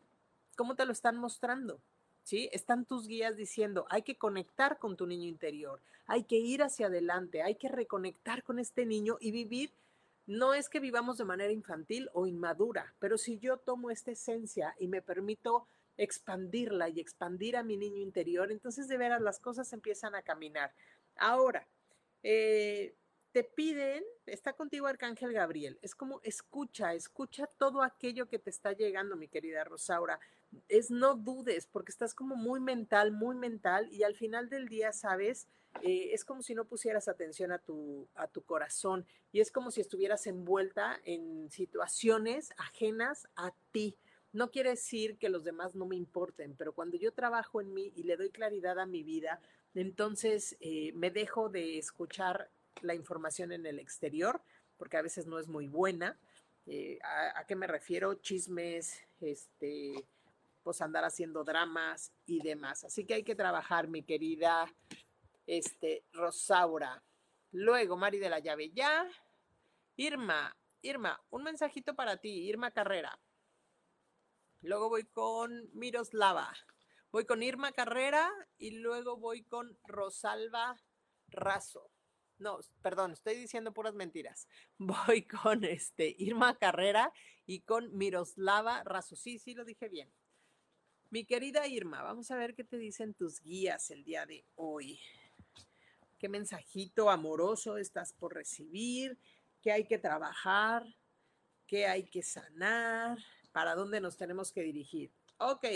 [0.57, 1.81] ¿Cómo te lo están mostrando?
[2.25, 2.49] ¿Sí?
[2.53, 6.87] Están tus guías diciendo, hay que conectar con tu niño interior, hay que ir hacia
[6.87, 9.71] adelante, hay que reconectar con este niño y vivir.
[10.27, 14.75] No es que vivamos de manera infantil o inmadura, pero si yo tomo esta esencia
[14.79, 15.67] y me permito
[15.99, 20.73] expandirla y expandir a mi niño interior, entonces de veras las cosas empiezan a caminar.
[21.17, 21.69] Ahora,
[22.23, 22.95] eh,
[23.35, 28.75] te piden, está contigo Arcángel Gabriel, es como escucha, escucha todo aquello que te está
[28.75, 30.21] llegando, mi querida Rosaura.
[30.69, 34.93] Es no dudes, porque estás como muy mental, muy mental, y al final del día,
[34.93, 35.49] sabes,
[35.83, 39.73] eh, es como si no pusieras atención a tu, a tu corazón, y es como
[39.73, 43.97] si estuvieras envuelta en situaciones ajenas a ti.
[44.33, 47.93] No quiere decir que los demás no me importen, pero cuando yo trabajo en mí
[47.97, 49.41] y le doy claridad a mi vida,
[49.75, 52.49] entonces eh, me dejo de escuchar
[52.83, 54.43] la información en el exterior,
[54.77, 56.19] porque a veces no es muy buena.
[56.67, 58.15] Eh, ¿a, qué me refiero?
[58.15, 60.07] Chismes, este,
[60.63, 62.85] pues andar haciendo dramas y demás.
[62.85, 64.73] Así que hay que trabajar, mi querida
[65.47, 67.03] este, Rosaura.
[67.53, 69.09] Luego, Mari de la Llave, ya.
[69.97, 73.19] Irma, Irma, un mensajito para ti, Irma Carrera.
[74.63, 76.53] Luego voy con Miroslava.
[77.13, 80.77] Voy con Irma Carrera y luego voy con Rosalba
[81.29, 81.94] Razo.
[82.39, 84.49] No, perdón, estoy diciendo puras mentiras.
[84.79, 87.13] Voy con este Irma Carrera
[87.47, 89.17] y con Miroslava Razo.
[89.17, 90.13] Sí, sí, lo dije bien.
[91.11, 94.99] Mi querida Irma, vamos a ver qué te dicen tus guías el día de hoy.
[96.19, 99.19] ¿Qué mensajito amoroso estás por recibir?
[99.63, 100.85] ¿Qué hay que trabajar?
[101.67, 103.19] ¿Qué hay que sanar?
[103.53, 105.13] ¿Para dónde nos tenemos que dirigir?
[105.39, 105.67] Ok,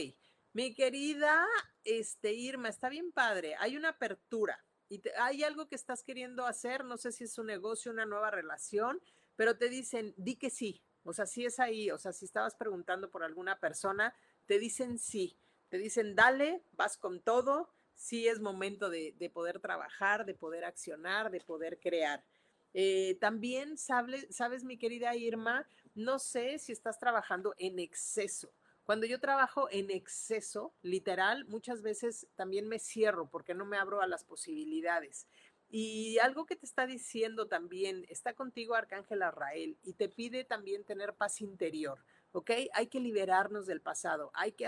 [0.53, 1.47] mi querida
[1.85, 3.55] este, Irma, está bien padre.
[3.61, 7.47] Hay una apertura y hay algo que estás queriendo hacer, no sé si es un
[7.47, 9.01] negocio, una nueva relación,
[9.37, 10.83] pero te dicen, di que sí.
[11.05, 14.15] O sea, si es ahí, o sea, si estabas preguntando por alguna persona,
[14.47, 15.39] te dicen sí.
[15.69, 21.31] Te dicen, dale, vas con todo, sí es momento de, poder trabajar, de poder accionar,
[21.31, 22.25] de poder crear.
[22.73, 28.51] Eh, también, sabes, mi querida Irma, no sé si estás trabajando en exceso.
[28.89, 34.01] Cuando yo trabajo en exceso, literal, muchas veces también me cierro porque no me abro
[34.01, 35.29] a las posibilidades.
[35.69, 40.85] Y algo que te está diciendo también, está contigo Arcángel Arrael y te pide también
[40.85, 42.51] tener paz interior, ¿ok?
[42.73, 44.67] Hay que liberarnos del pasado, hay que,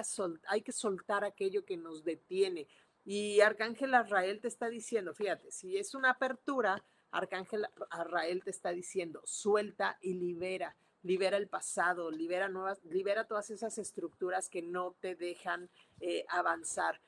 [0.49, 2.69] hay que soltar aquello que nos detiene.
[3.07, 8.73] Y Arcángel Arrael te está diciendo, fíjate, si es una apertura, Arcángel Arrael te está
[8.73, 14.95] diciendo, suelta y libera libera el pasado, libera nuevas, libera todas esas estructuras que no
[15.01, 15.69] te dejan
[16.01, 17.01] eh, avanzar.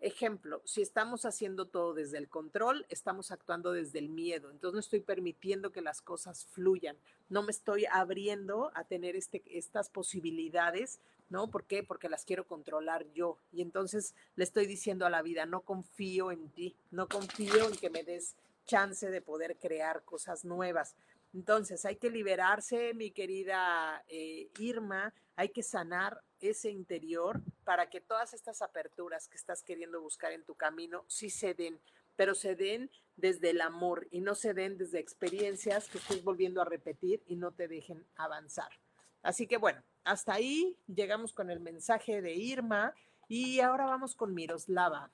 [0.00, 4.50] Ejemplo, si estamos haciendo todo desde el control, estamos actuando desde el miedo.
[4.50, 6.96] Entonces no estoy permitiendo que las cosas fluyan.
[7.28, 11.50] No me estoy abriendo a tener este, estas posibilidades, ¿no?
[11.50, 11.82] ¿Por qué?
[11.82, 13.36] Porque las quiero controlar yo.
[13.52, 17.76] Y entonces le estoy diciendo a la vida, no confío en ti, no confío en
[17.76, 20.94] que me des chance de poder crear cosas nuevas.
[21.32, 28.00] Entonces, hay que liberarse, mi querida eh, Irma, hay que sanar ese interior para que
[28.00, 31.80] todas estas aperturas que estás queriendo buscar en tu camino sí se den,
[32.16, 36.60] pero se den desde el amor y no se den desde experiencias que estés volviendo
[36.60, 38.70] a repetir y no te dejen avanzar.
[39.22, 42.94] Así que bueno, hasta ahí llegamos con el mensaje de Irma
[43.28, 45.12] y ahora vamos con Miroslava.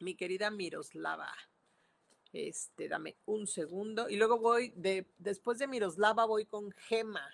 [0.00, 1.32] Mi querida Miroslava.
[2.32, 4.08] Este, dame un segundo.
[4.08, 7.28] Y luego voy, de, después de Miroslava voy con Gema.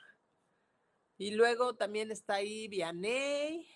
[1.18, 3.68] Y luego también está ahí Vianey,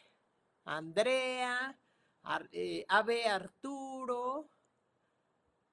[0.65, 1.79] Andrea,
[2.51, 4.51] eh, Ave Arturo,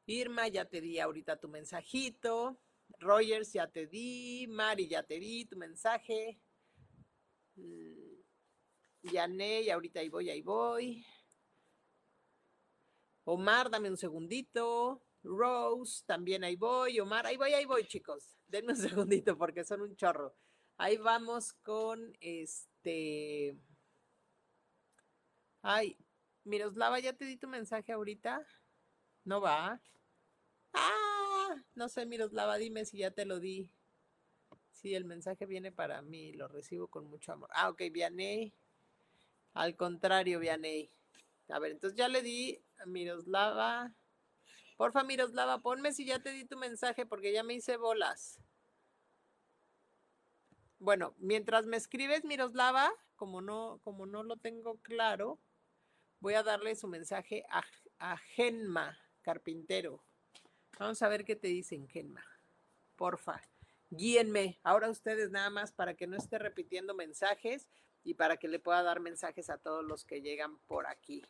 [0.05, 2.59] Irma, ya te di ahorita tu mensajito.
[2.99, 4.45] Rogers, ya te di.
[4.47, 6.39] Mari, ya te di tu mensaje.
[9.01, 11.05] Yaney, mm, ahorita ahí voy, ahí voy.
[13.23, 15.01] Omar, dame un segundito.
[15.25, 16.99] Rose, también ahí voy.
[16.99, 18.37] Omar, ahí voy, ahí voy, chicos.
[18.47, 20.33] Denme un segundito porque son un chorro.
[20.77, 23.57] Ahí vamos con este.
[25.61, 25.97] Ay,
[26.43, 28.45] Miroslava, ya te di tu mensaje ahorita.
[29.23, 29.81] No va.
[30.73, 33.71] Ah, no sé, Miroslava, dime si ya te lo di.
[34.71, 37.49] Si el mensaje viene para mí, lo recibo con mucho amor.
[37.53, 38.53] Ah, ok, Vianey.
[39.53, 40.91] Al contrario, Vianey.
[41.49, 43.93] A ver, entonces ya le di a Miroslava.
[44.77, 48.39] Porfa, Miroslava, ponme si ya te di tu mensaje porque ya me hice bolas.
[50.79, 55.39] Bueno, mientras me escribes, Miroslava, como no, como no lo tengo claro,
[56.19, 57.63] voy a darle su mensaje a,
[57.99, 60.03] a Genma, carpintero.
[60.77, 62.23] Vamos a ver qué te dicen, Genma.
[62.97, 63.41] Porfa,
[63.89, 64.59] guíenme.
[64.63, 67.69] Ahora ustedes nada más para que no esté repitiendo mensajes.
[68.03, 71.23] y para que le pueda dar mensajes a todos los que llegan por aquí.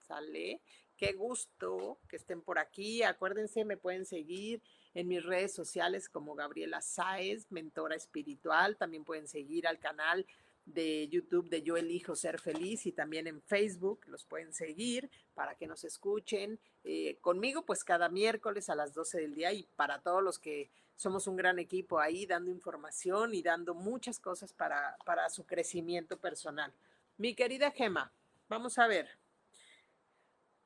[0.00, 0.60] ¿Sale?
[0.96, 3.02] Qué gusto que estén por aquí.
[3.02, 4.62] Acuérdense, me pueden seguir
[4.94, 8.76] en mis redes sociales como Gabriela Sáez, mentora espiritual.
[8.76, 10.26] También pueden seguir al canal
[10.64, 15.56] de YouTube de Yo Elijo Ser Feliz y también en Facebook los pueden seguir para
[15.56, 20.00] que nos escuchen eh, conmigo pues cada miércoles a las 12 del día y para
[20.00, 24.96] todos los que somos un gran equipo ahí dando información y dando muchas cosas para,
[25.04, 26.72] para su crecimiento personal.
[27.16, 28.12] Mi querida Gema,
[28.48, 29.21] vamos a ver.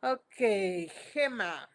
[0.02, 0.36] Ok,
[1.12, 1.68] Gema.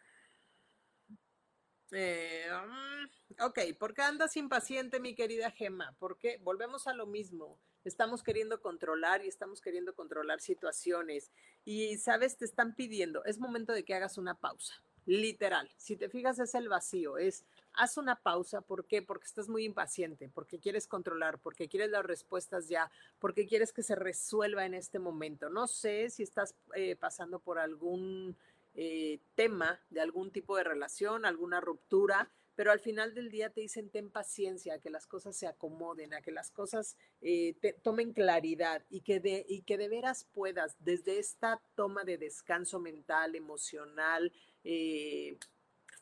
[1.91, 5.95] Eh, mm, ok, ¿por qué andas impaciente, mi querida Gema?
[5.99, 11.31] Porque volvemos a lo mismo estamos queriendo controlar y estamos queriendo controlar situaciones.
[11.65, 15.71] Y, sabes, te están pidiendo, es momento de que hagas una pausa, literal.
[15.77, 18.61] Si te fijas, es el vacío, es, haz una pausa.
[18.61, 19.01] ¿Por qué?
[19.01, 23.83] Porque estás muy impaciente, porque quieres controlar, porque quieres las respuestas ya, porque quieres que
[23.83, 25.49] se resuelva en este momento.
[25.49, 28.35] No sé si estás eh, pasando por algún...
[28.73, 33.61] Eh, tema de algún tipo de relación, alguna ruptura, pero al final del día te
[33.61, 37.73] dicen ten paciencia, a que las cosas se acomoden, a que las cosas eh, te,
[37.73, 42.79] tomen claridad y que, de, y que de veras puedas desde esta toma de descanso
[42.79, 44.31] mental, emocional,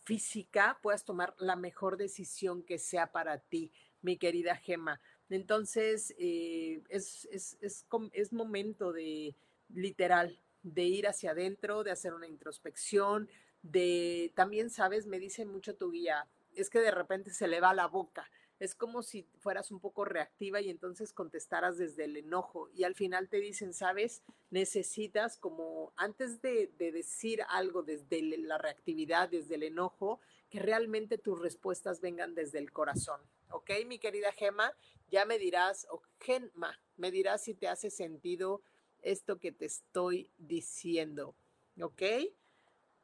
[0.10, 5.00] física, puedas tomar la mejor decisión que sea para ti, mi querida Gema.
[5.30, 9.36] Entonces, eh, es, es, es, momento de,
[9.72, 13.30] literal, de ir hacia adentro, de hacer una introspección,
[13.62, 17.76] de también sabes, me dice mucho tu guía, es que de repente se le va
[17.76, 18.32] la boca.
[18.60, 22.96] Es como si fueras un poco reactiva y entonces contestaras desde el enojo y al
[22.96, 29.64] final te dicen, sabes, necesitas como antes de, decir algo desde la reactividad, desde el
[29.64, 33.22] enojo, que realmente tus respuestas vengan desde el corazón.
[33.52, 34.74] ¿Ok, mi querida Gema?
[35.10, 38.62] Ya me dirás, o Gemma, me dirás si te hace sentido
[39.02, 41.36] esto que te estoy diciendo.
[41.82, 42.02] ¿Ok?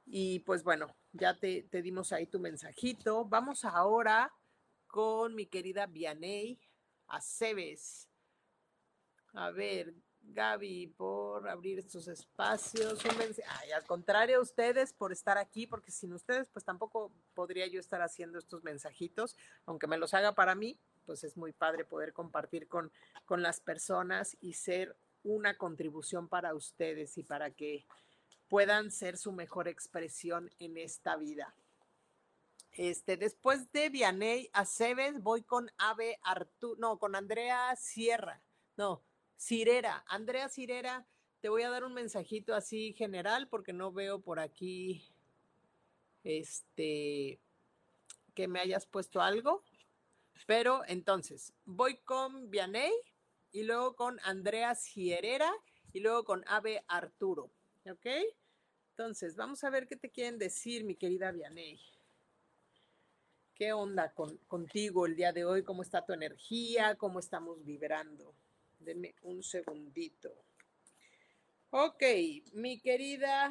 [0.06, 3.26] Y pues bueno, ya te, dimos ahí tu mensajito.
[3.26, 4.32] Vamos ahora
[4.96, 6.58] con mi querida Vianey
[7.10, 8.08] Aceves.
[9.34, 13.04] A ver, Gaby, por abrir estos espacios.
[13.76, 18.40] Al contrario, ustedes por estar aquí, porque sin ustedes, pues tampoco podría yo estar haciendo
[18.40, 19.36] estos mensajitos,
[19.66, 22.90] aunque me los haga para mí, pues es muy padre poder compartir con,
[23.26, 27.86] con las personas y ser una contribución para ustedes y para que
[28.48, 31.54] puedan ser su mejor expresión en esta vida.
[32.76, 38.44] Este, después de Vianey Aceves, voy con Ave Arturo, no, con Andrea Sierra,
[38.76, 39.02] no,
[39.38, 40.04] Cirera.
[40.08, 41.08] Andrea Cirera,
[41.40, 45.08] te voy a dar un mensajito así general porque no veo por aquí
[46.26, 47.40] este
[48.34, 49.64] que me hayas puesto algo.
[50.46, 52.92] Pero entonces, voy con Vianey
[53.54, 55.50] y luego con Andrea Sierra
[55.94, 57.52] y luego con Ave Arturo.
[57.90, 58.08] ¿Ok?
[58.90, 61.80] Entonces, vamos a ver qué te quieren decir, mi querida Vianey.
[63.56, 64.14] ¿Qué onda
[64.48, 65.64] contigo el día de hoy?
[65.64, 66.96] ¿Cómo está tu energía?
[66.96, 68.36] ¿Cómo estamos vibrando?
[68.80, 70.36] Denme un segundito.
[71.70, 72.04] Ok,
[72.52, 73.50] mi querida.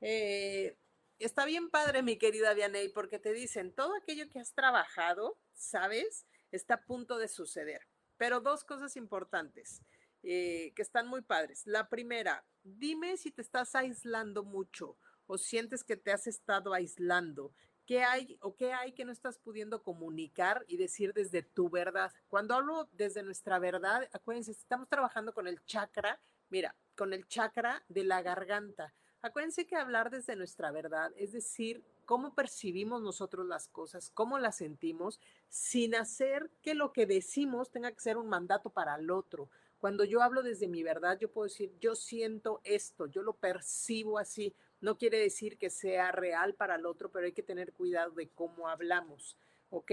[0.00, 0.74] Eh,
[1.18, 6.24] está bien padre, mi querida Vianey, porque te dicen todo aquello que has trabajado, ¿sabes?
[6.50, 7.82] Está a punto de suceder.
[8.16, 9.82] Pero dos cosas importantes.
[10.22, 11.66] Eh, que están muy padres.
[11.66, 14.96] La primera, dime si te estás aislando mucho
[15.26, 17.52] o sientes que te has estado aislando.
[17.86, 22.12] ¿Qué hay o qué hay que no estás pudiendo comunicar y decir desde tu verdad?
[22.26, 26.20] Cuando hablo desde nuestra verdad, acuérdense, estamos trabajando con el chakra,
[26.50, 28.92] mira, con el chakra de la garganta.
[29.22, 34.56] Acuérdense que hablar desde nuestra verdad, es decir, cómo percibimos nosotros las cosas, cómo las
[34.56, 39.48] sentimos, sin hacer que lo que decimos tenga que ser un mandato para el otro.
[39.78, 44.18] Cuando yo hablo desde mi verdad, yo puedo decir, yo siento esto, yo lo percibo
[44.18, 44.54] así.
[44.80, 48.28] No quiere decir que sea real para el otro, pero hay que tener cuidado de
[48.28, 49.36] cómo hablamos,
[49.70, 49.92] ¿ok?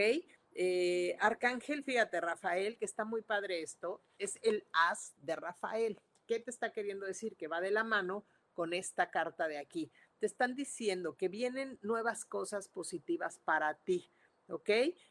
[0.55, 5.99] Eh, Arcángel, fíjate, Rafael, que está muy padre esto, es el as de Rafael.
[6.27, 7.35] ¿Qué te está queriendo decir?
[7.35, 9.91] Que va de la mano con esta carta de aquí.
[10.19, 14.09] Te están diciendo que vienen nuevas cosas positivas para ti,
[14.47, 14.69] ¿ok?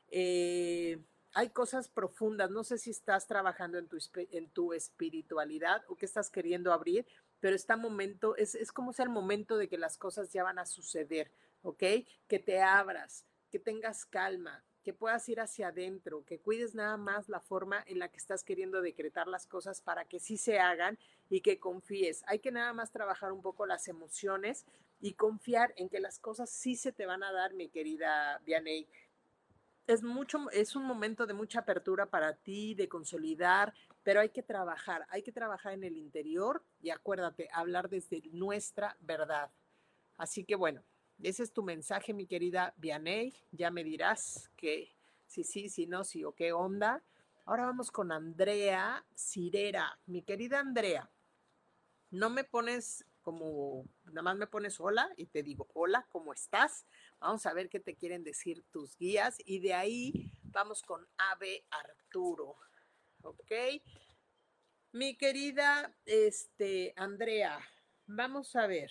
[0.09, 1.03] Eh,
[1.35, 2.51] hay cosas profundas.
[2.51, 7.07] No sé si estás trabajando en tu, en tu espiritualidad o que estás queriendo abrir,
[7.43, 10.61] pero este momento es, es como sea el momento de que las cosas ya van
[10.61, 11.33] a suceder,
[11.63, 11.83] ¿ok?
[12.29, 17.29] Que te abras, que tengas calma, que puedas ir hacia adentro, que cuides nada más
[17.29, 21.01] la forma en la que estás queriendo decretar las cosas para que sí se hagan
[21.29, 22.23] y que confíes.
[22.29, 24.65] Hay que nada más trabajar un poco las emociones
[25.01, 28.87] y confiar en que las cosas sí se te van a dar, mi querida Vianey
[29.89, 34.43] es mucho, es un momento de mucha apertura para ti, de consolidar, pero hay que
[34.43, 39.51] trabajar, hay que trabajar en el interior y acuérdate, hablar desde nuestra verdad.
[40.17, 40.83] Así que bueno,
[41.23, 43.35] ese es tu mensaje, mi querida Vianey.
[43.53, 44.93] Ya me dirás que
[45.27, 47.03] sí, sí, sí, no, sí o qué onda.
[47.45, 49.99] Ahora vamos con Andrea Cirera.
[50.07, 51.11] Mi querida Andrea,
[52.11, 56.87] no me pones como, nada más me pones hola y te digo, hola, ¿cómo estás?
[57.21, 61.65] Vamos a ver qué te quieren decir tus guías y de ahí vamos con Ave
[61.71, 62.57] Arturo.
[63.23, 63.53] ¿Ok?
[64.93, 67.59] Mi querida este, Andrea,
[68.07, 68.91] vamos a ver.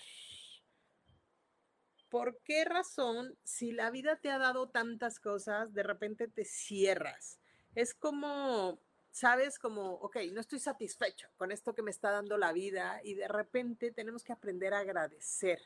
[2.10, 7.40] ¿Por qué razón, si la vida te ha dado tantas cosas, de repente te cierras?
[7.76, 12.52] Es como, sabes, como, ok, no estoy satisfecho con esto que me está dando la
[12.52, 15.62] vida y de repente tenemos que aprender a agradecer.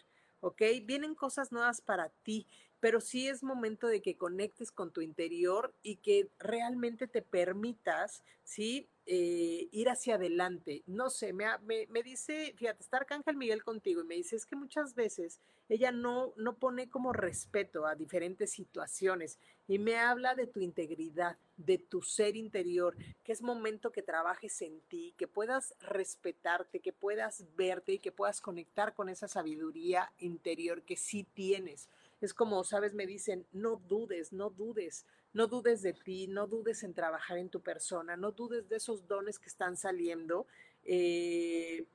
[0.46, 0.62] ¿ok?
[0.84, 2.48] Vienen cosas nuevas para ti,
[2.86, 8.24] pero sí es momento de que conectes con tu interior y que realmente te permitas,
[8.44, 8.88] ¿sí?
[9.08, 10.84] Eh, ir hacia adelante.
[10.86, 14.56] No sé, me, me, dice, fíjate, está Arcángel Miguel contigo y me dice, es que
[14.56, 20.46] muchas veces ella no, no pone como respeto a diferentes situaciones y me habla de
[20.48, 25.76] tu integridad, de tu ser interior, que es momento que trabajes en ti, que puedas
[25.80, 31.90] respetarte, que puedas verte y que puedas conectar con esa sabiduría interior que sí tienes.
[32.26, 36.82] Es como, sabes, me dicen, no dudes, no dudes, no dudes de ti, no dudes
[36.82, 40.48] en trabajar en tu persona, no dudes de esos dones que están saliendo.
[40.84, 41.86] Eh,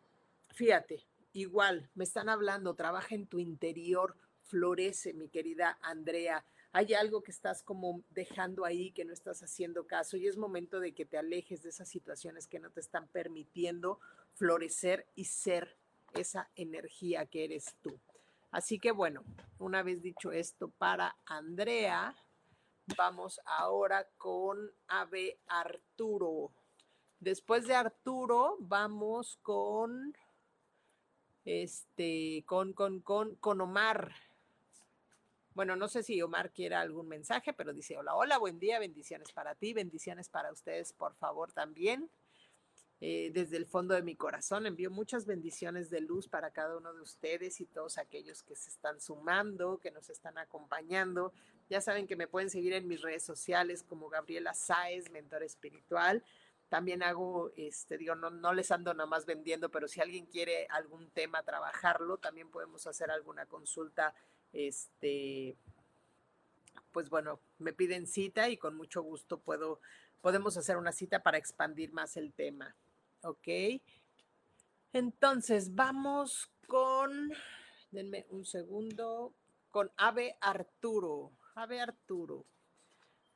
[0.54, 4.14] fíjate, igual, me están hablando, trabaja en tu interior,
[4.44, 6.44] florece, mi querida Andrea.
[6.70, 10.78] Hay algo que estás como dejando ahí, que no estás haciendo caso y es momento
[10.78, 13.98] de que te alejes de esas situaciones que no te están permitiendo
[14.34, 15.76] florecer y ser
[16.14, 17.98] esa energía que eres tú.
[18.50, 19.24] Así que bueno,
[19.58, 22.16] una vez dicho esto para Andrea,
[22.96, 26.52] Vamos ahora con Ave Arturo.
[27.18, 30.16] Después de Arturo, vamos con
[31.44, 34.12] este, con, con, con, con Omar.
[35.54, 39.32] Bueno, no sé si Omar quiere algún mensaje, pero dice, hola, hola, buen día, bendiciones
[39.32, 42.10] para ti, bendiciones para ustedes, por favor, también.
[43.02, 46.92] Eh, desde el fondo de mi corazón envío muchas bendiciones de luz para cada uno
[46.92, 51.32] de ustedes y todos aquellos que se están sumando, que nos están acompañando.
[51.70, 56.22] Ya saben que me pueden seguir en mis redes sociales como Gabriela Sáez, mentor espiritual.
[56.68, 60.66] También hago, este, digo, no, no les ando nada más vendiendo, pero si alguien quiere
[60.68, 64.14] algún tema trabajarlo, también podemos hacer alguna consulta,
[64.52, 65.56] este,
[66.92, 69.80] pues bueno, me piden cita y con mucho gusto puedo,
[70.20, 72.76] podemos hacer una cita para expandir más el tema.
[73.22, 73.48] ¿Ok?
[74.92, 77.32] Entonces, vamos con,
[77.90, 79.32] denme un segundo,
[79.70, 81.32] con Ave Arturo.
[81.54, 82.44] Ave Arturo.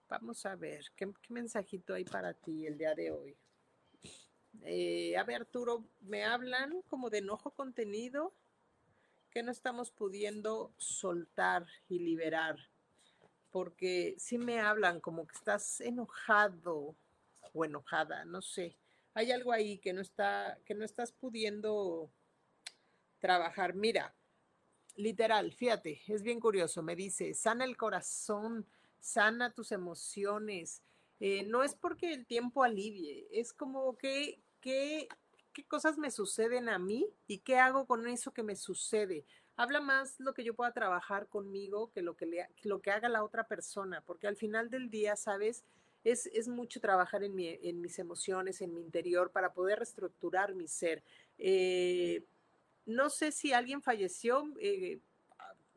[0.08, 3.36] Vamos a ver, ¿qué, mensajito hay para ti el día de hoy?
[4.62, 8.32] Eh, Ave Arturo, me hablan como de enojo contenido
[9.30, 12.56] que no estamos pudiendo soltar y liberar.
[13.50, 16.96] Porque sí me hablan como que estás enojado
[17.52, 18.76] o enojada, no sé
[19.14, 22.10] hay algo ahí que no está, que no estás pudiendo
[23.20, 23.74] trabajar.
[23.74, 24.14] Mira,
[24.96, 28.66] literal, fíjate, es bien curioso, me dice, sana el corazón,
[29.00, 30.82] sana tus emociones.
[31.20, 35.08] Eh, no es porque el tiempo alivie, es como que, qué
[35.68, 39.24] cosas me suceden a mí y qué hago con eso que me sucede.
[39.56, 43.22] Habla más lo que yo pueda trabajar conmigo que lo que, lo que haga la
[43.22, 45.64] otra persona, porque al final del día, ¿sabes?
[46.04, 51.02] Es, mucho trabajar en, mis emociones, en mi interior, para poder reestructurar mi ser.
[51.38, 52.24] Eh,
[52.86, 55.00] no sé si alguien falleció, eh,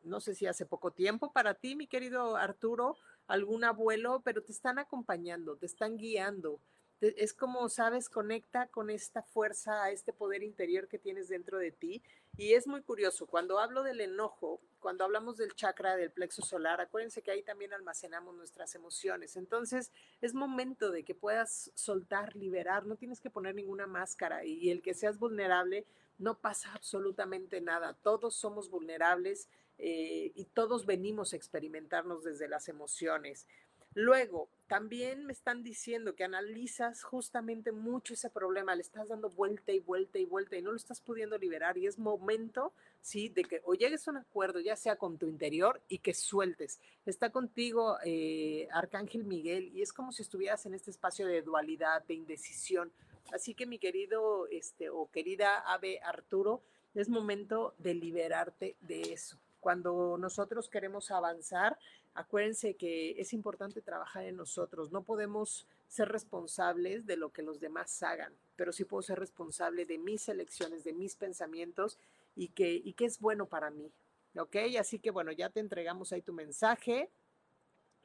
[0.04, 2.98] no sé si hace poco tiempo para ti, mi querido Arturo,
[3.28, 6.60] algún abuelo, pero te están acompañando, te están guiando
[7.00, 11.72] es como, sabes, conecta con esta fuerza, a este poder interior que tienes dentro de
[11.72, 12.02] ti.
[12.38, 16.80] Y es muy curioso, cuando hablo del enojo, cuando hablamos del chakra del plexo solar,
[16.80, 19.36] acuérdense que ahí también almacenamos nuestras emociones.
[19.36, 24.70] Entonces, es momento de que puedas soltar, liberar, no tienes que poner ninguna máscara y
[24.70, 25.88] el que seas vulnerable,
[26.20, 27.96] no pasa absolutamente nada.
[28.04, 33.48] Todos somos vulnerables eh, y todos venimos a experimentarnos desde las emociones.
[33.96, 39.72] Luego, también me están diciendo que analizas justamente mucho ese problema, le estás dando vuelta
[39.72, 43.44] y vuelta y vuelta y no lo estás pudiendo liberar y es momento, sí, de
[43.44, 46.80] que o llegues a un acuerdo, ya sea con tu interior y que sueltes.
[47.06, 52.04] Está contigo eh, Arcángel Miguel y es como si estuvieras en este espacio de dualidad,
[52.04, 52.92] de indecisión.
[53.32, 56.62] Así que mi querido este, o querida Ave Arturo,
[56.94, 59.38] es momento de liberarte de eso.
[59.60, 61.78] Cuando nosotros queremos avanzar,
[62.18, 64.92] Acuérdense que es importante trabajar en nosotros.
[64.92, 69.86] No podemos ser responsables de lo que los demás hagan, pero sí puedo ser responsable
[69.86, 72.00] de mis elecciones, de mis pensamientos
[72.36, 73.92] y que, y que es bueno para mí.
[74.36, 74.56] ¿Ok?
[74.80, 77.12] Así que bueno, ya te entregamos ahí tu mensaje.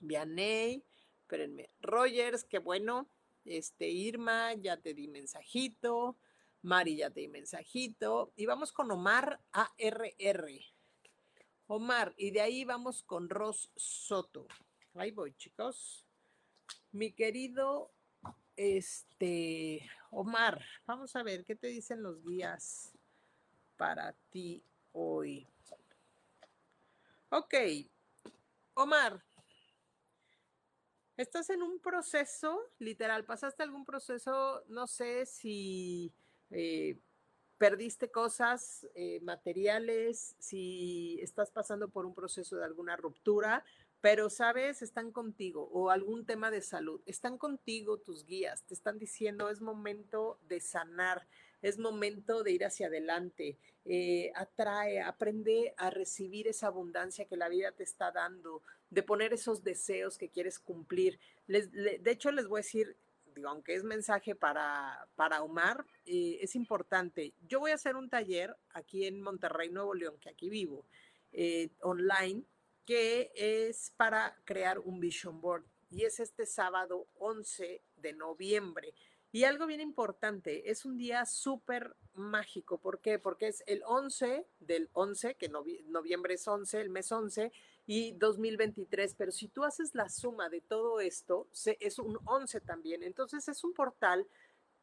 [0.03, 0.85] Vianey,
[1.23, 1.71] espérenme.
[1.81, 3.09] Rogers, qué bueno.
[3.47, 6.17] Este, Irma, ya te di mensajito.
[6.61, 8.31] Mari, ya te di mensajito.
[8.37, 10.51] Y vamos con Omar ARR.
[11.75, 14.47] Omar, y de ahí vamos con Ros Soto.
[14.93, 16.05] Ahí voy, chicos.
[16.91, 17.91] Mi querido
[18.57, 22.93] este Omar, vamos a ver qué te dicen los guías
[23.79, 24.63] para ti
[24.93, 25.49] hoy.
[27.31, 27.55] Ok,
[28.75, 29.25] Omar,
[31.17, 36.13] estás en un proceso, literal, pasaste algún proceso, no sé si
[36.51, 36.99] eh,
[37.63, 43.65] perdiste cosas eh, materiales, si estás pasando por un proceso de alguna ruptura,
[44.01, 48.99] pero sabes, están contigo o algún tema de salud, están contigo tus guías, te están
[48.99, 51.29] diciendo es momento de sanar,
[51.63, 57.49] es momento de ir hacia adelante, eh, atrae, aprende a recibir esa abundancia que la
[57.49, 61.21] vida te está dando, de poner esos deseos que quieres cumplir.
[61.47, 62.97] de hecho, les voy a decir,
[63.35, 67.35] digo, aunque es mensaje para, para Omar, eh, es importante.
[67.47, 70.87] Yo voy a hacer un taller aquí en Monterrey, Nuevo León, que aquí vivo,
[71.33, 72.45] eh, online,
[72.85, 75.65] que es para crear un vision board.
[75.91, 78.95] Y es este sábado 11 de noviembre.
[79.31, 82.79] Y algo bien importante, es un día súper mágico.
[82.79, 83.19] ¿Por qué?
[83.19, 87.51] Porque es el 11 del 11, que noviembre es 11, el mes 11,
[87.87, 91.49] y 2023, pero si tú haces la suma de todo esto,
[91.81, 93.03] es un 11 también.
[93.03, 94.27] Entonces es un portal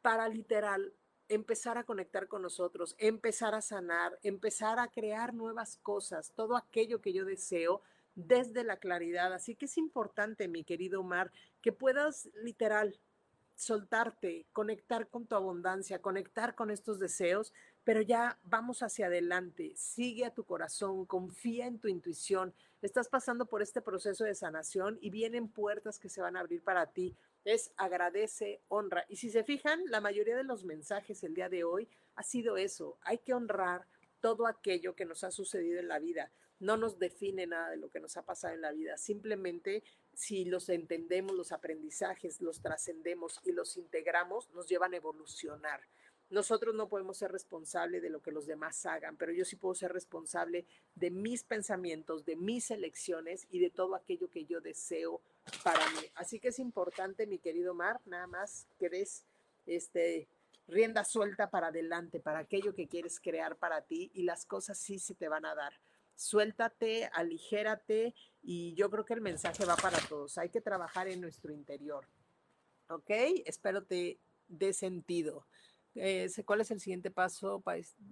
[0.02, 0.92] para literal
[1.28, 7.00] empezar a conectar con nosotros, empezar a sanar, empezar a crear nuevas cosas, todo aquello
[7.00, 7.82] que yo deseo
[8.16, 9.32] desde la claridad.
[9.32, 11.30] Así que es importante, mi querido Omar,
[11.62, 12.98] que puedas literal
[13.54, 17.52] soltarte, conectar con tu abundancia, conectar con estos deseos,
[17.84, 23.46] pero ya vamos hacia adelante, sigue a tu corazón, confía en tu intuición, estás pasando
[23.46, 27.16] por este proceso de sanación y vienen puertas que se van a abrir para ti.
[27.44, 29.04] Es agradece, honra.
[29.08, 32.56] Y si se fijan, la mayoría de los mensajes el día de hoy ha sido
[32.56, 32.98] eso.
[33.02, 33.86] Hay que honrar
[34.20, 36.30] todo aquello que nos ha sucedido en la vida.
[36.58, 38.98] No nos define nada de lo que nos ha pasado en la vida.
[38.98, 45.80] Simplemente si los entendemos, los aprendizajes, los trascendemos y los integramos, nos llevan a evolucionar.
[46.30, 49.74] Nosotros no podemos ser responsables de lo que los demás hagan, pero yo sí puedo
[49.74, 50.64] ser responsable
[50.94, 55.20] de mis pensamientos, de mis elecciones y de todo aquello que yo deseo
[55.64, 56.06] para mí.
[56.14, 59.24] Así que es importante, mi querido Mar, nada más que des
[59.66, 60.28] este,
[60.68, 64.98] rienda suelta para adelante, para aquello que quieres crear para ti y las cosas sí
[64.98, 65.72] se te van a dar.
[66.14, 70.38] Suéltate, aligérate y yo creo que el mensaje va para todos.
[70.38, 72.04] Hay que trabajar en nuestro interior.
[72.88, 73.10] ¿Ok?
[73.46, 74.18] Espero te
[74.48, 75.46] dé sentido.
[75.94, 77.62] Eh, ¿Cuál es el siguiente paso?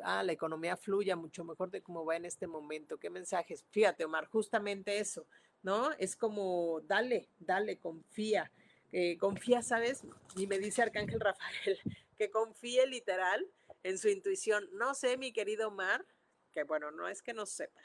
[0.02, 2.98] Ah, la economía fluya mucho mejor de cómo va en este momento.
[2.98, 3.64] ¿Qué mensajes?
[3.70, 5.26] Fíjate, Omar, justamente eso,
[5.62, 5.92] ¿no?
[5.92, 8.50] Es como, dale, dale, confía.
[8.90, 10.02] Eh, confía, ¿sabes?
[10.36, 11.78] Y me dice Arcángel Rafael
[12.16, 13.46] que confíe literal
[13.84, 14.68] en su intuición.
[14.72, 16.04] No sé, mi querido Omar,
[16.52, 17.80] que bueno, no es que no sepa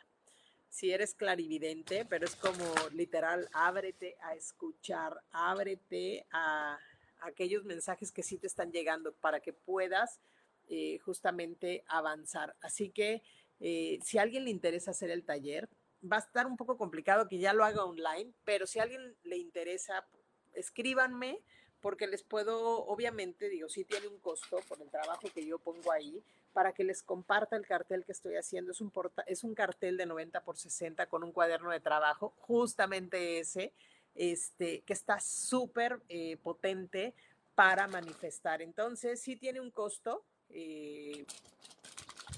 [0.73, 6.79] si eres clarividente, pero es como literal, ábrete a escuchar, ábrete a
[7.23, 10.19] aquellos mensajes que sí te están llegando para que puedas
[10.69, 12.55] eh, justamente avanzar.
[12.61, 13.21] Así que
[13.59, 15.69] eh, si a alguien le interesa hacer el taller,
[16.09, 19.15] va a estar un poco complicado que ya lo haga online, pero si a alguien
[19.23, 20.05] le interesa,
[20.53, 21.39] escríbanme
[21.83, 25.91] porque les puedo, obviamente, digo, sí tiene un costo por el trabajo que yo pongo
[25.91, 28.71] ahí, para que les comparta el cartel que estoy haciendo.
[28.71, 28.91] Es un,
[29.27, 33.73] es un cartel de 90 por 60 con un cuaderno de trabajo, justamente ese
[34.15, 37.15] este, que está súper eh, potente
[37.55, 38.61] para manifestar.
[38.61, 40.25] Entonces, sí tiene un costo.
[40.49, 41.25] Eh,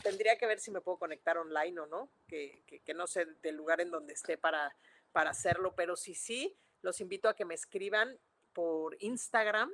[0.04, 2.62] tendría que ver si me puedo conectar online o no, que,
[2.96, 4.76] no sé del lugar en donde esté para,
[5.12, 8.18] para hacerlo, pero si sí, los invito a que me escriban
[8.54, 9.72] por Instagram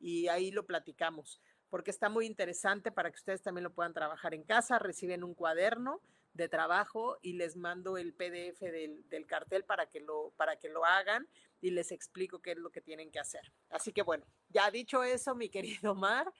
[0.00, 4.34] y ahí lo platicamos, porque está muy interesante para que ustedes también lo puedan trabajar
[4.34, 6.02] en casa, reciben un cuaderno
[6.32, 10.84] de trabajo y les mando el PDF del, cartel para que, lo, para que lo
[10.84, 11.28] hagan
[11.60, 13.52] y les explico qué es lo que tienen que hacer.
[13.68, 16.32] Así que bueno, ya dicho eso, mi querido Mar,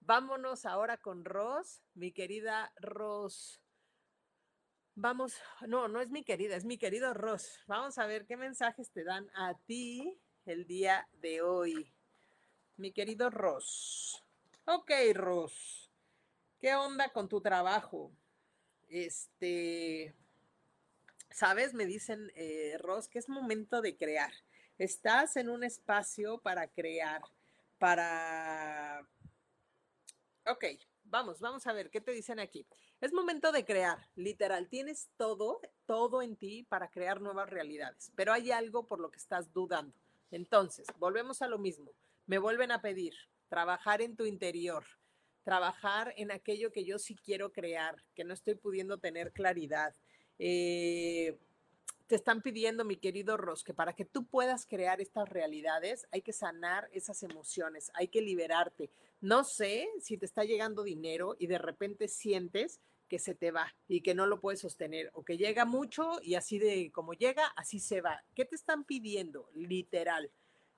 [0.00, 3.60] vámonos ahora con Ros, mi querida Ros.
[4.94, 5.34] Vamos,
[5.66, 7.60] no, no es mi querida, es mi querido Ros.
[7.66, 11.92] Vamos a ver qué mensajes te dan a ti el día de hoy.
[12.76, 14.24] Mi querido Ros.
[14.64, 15.90] Ok, Ros.
[16.58, 18.10] ¿Qué onda con tu trabajo?
[18.88, 20.14] Este,
[21.36, 21.74] ¿Sabes?
[21.74, 24.32] Me dicen, eh, Ros, que es momento de crear.
[24.78, 27.20] Estás en un espacio para crear,
[27.78, 29.06] para...
[30.46, 30.64] Ok,
[31.04, 32.66] vamos, vamos a ver, ¿qué te dicen aquí?
[33.02, 38.32] Es momento de crear, literal, tienes todo, todo en ti para crear nuevas realidades, pero
[38.32, 39.94] hay algo por lo que estás dudando.
[40.30, 41.92] Entonces, volvemos a lo mismo.
[42.24, 43.14] Me vuelven a pedir
[43.50, 44.84] trabajar en tu interior,
[45.46, 49.94] trabajar en aquello que yo sí quiero crear, que no estoy pudiendo tener claridad.
[50.40, 51.38] Eh,
[52.08, 56.22] te están pidiendo, mi querido Ros, que para que tú puedas crear estas realidades hay
[56.22, 58.90] que sanar esas emociones, hay que liberarte.
[59.20, 63.72] No sé si te está llegando dinero y de repente sientes que se te va
[63.86, 67.46] y que no lo puedes sostener o que llega mucho y así de como llega,
[67.54, 68.24] así se va.
[68.34, 69.48] ¿Qué te están pidiendo?
[69.54, 70.32] Literal,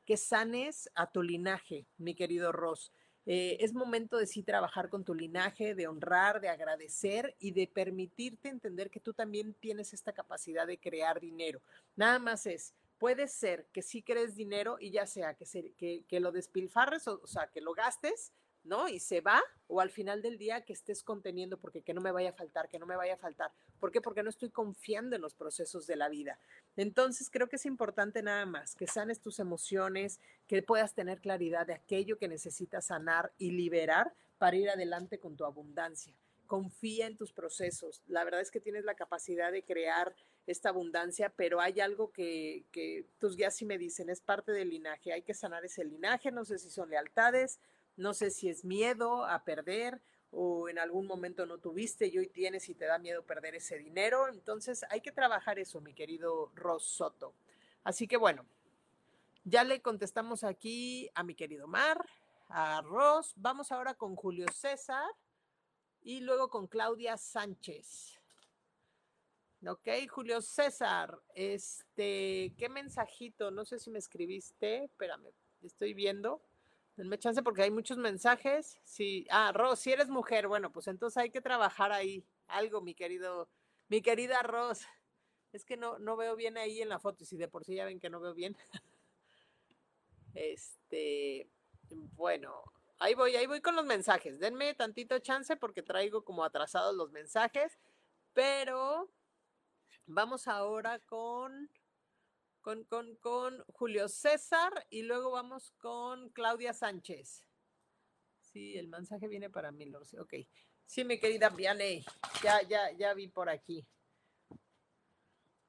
[0.05, 2.93] que sanes a tu linaje, mi querido Ross.
[3.31, 7.67] Eh, es momento de sí trabajar con tu linaje, de honrar, de agradecer y de
[7.67, 11.61] permitirte entender que tú también tienes esta capacidad de crear dinero.
[11.95, 16.21] Nada más es, puede ser que sí crees dinero y ya sea que, se, que,
[16.21, 18.33] lo despilfarres, o, o sea, que lo gastes,
[18.69, 18.89] ¿no?
[18.89, 22.13] Y se va, o al final del día que estés conteniendo porque que no me
[22.13, 23.51] vaya a faltar, que no me vaya a faltar.
[23.81, 24.01] ¿Por qué?
[24.01, 26.39] Porque no estoy confiando en los procesos de la vida.
[26.77, 31.67] Entonces creo que es importante nada más que sanes tus emociones, que puedas tener claridad
[31.67, 36.15] de aquello que necesitas sanar y liberar para ir adelante con tu abundancia.
[36.47, 38.03] Confía en tus procesos.
[38.07, 40.15] La verdad es que tienes la capacidad de crear
[40.47, 44.71] esta abundancia, pero hay algo que, que tus guías sí me dicen, es parte del
[44.71, 47.61] linaje, hay que sanar ese linaje, no sé si son lealtades,
[47.99, 52.29] no sé si es miedo a perder o en algún momento no tuviste y hoy
[52.29, 54.29] tienes y te da miedo perder ese dinero.
[54.29, 57.35] Entonces hay que trabajar eso, mi querido Ros Soto.
[57.83, 58.47] Así que bueno,
[59.45, 62.09] ya le contestamos aquí a mi querido Mar,
[62.49, 63.33] a Ros.
[63.37, 65.11] Vamos ahora con Julio César
[66.03, 68.15] y luego con Claudia Sánchez.
[69.67, 73.51] Ok, Julio César, este, ¿qué mensajito?
[73.51, 75.33] No sé si me escribiste, espérame,
[75.63, 76.41] estoy viendo.
[76.99, 78.81] Denme chance porque hay muchos mensajes.
[78.83, 82.93] Sí, ah, Ros, si eres mujer, bueno, pues entonces hay que trabajar ahí algo, mi
[82.93, 83.49] querido,
[83.87, 84.81] mi querida Ros.
[85.53, 87.77] Es que no, no veo bien ahí en la foto, y si de por sí
[87.77, 88.57] ya ven que no veo bien.
[90.35, 91.49] Este,
[92.17, 92.63] bueno,
[92.99, 94.39] ahí voy, ahí voy con los mensajes.
[94.39, 97.79] Denme tantito chance porque traigo como atrasados los mensajes,
[98.35, 99.09] pero
[100.07, 101.71] vamos ahora con
[102.87, 107.47] con, con, Julio César y luego vamos con Claudia Sánchez.
[108.41, 110.21] Sí, el mensaje viene para mí, lo sé.
[110.21, 110.35] Ok.
[110.85, 112.05] Sí, mi querida Vianey,
[112.43, 113.87] ya, ya, ya vi por aquí.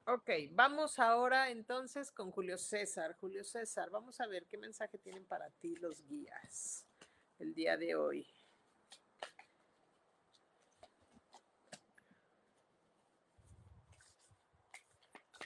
[0.04, 3.16] Ok, vamos ahora entonces con Julio César.
[3.18, 6.86] Julio César, vamos a ver qué mensaje tienen para ti los guías
[7.38, 8.26] el día de hoy.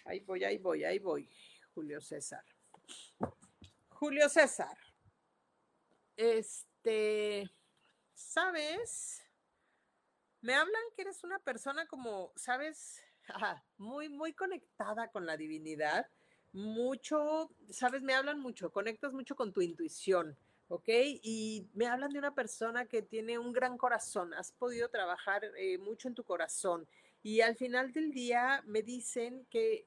[0.04, 1.28] Ahí voy, ahí voy, ahí voy.
[1.74, 2.44] Julio César.
[3.88, 4.76] Julio César.
[6.16, 7.50] Este,
[8.14, 9.22] ¿sabes?
[10.40, 13.02] Me hablan que eres una persona como, ¿sabes?
[13.78, 16.08] muy, muy conectada con la divinidad.
[16.52, 18.02] Mucho, ¿sabes?
[18.02, 20.38] Me hablan mucho, conectas mucho con tu intuición.
[20.68, 20.88] ¿ok?
[21.22, 25.78] Y me hablan de una persona que tiene un gran corazón, has podido trabajar eh,
[25.78, 26.88] mucho en tu corazón
[27.22, 29.86] y al final del día me dicen que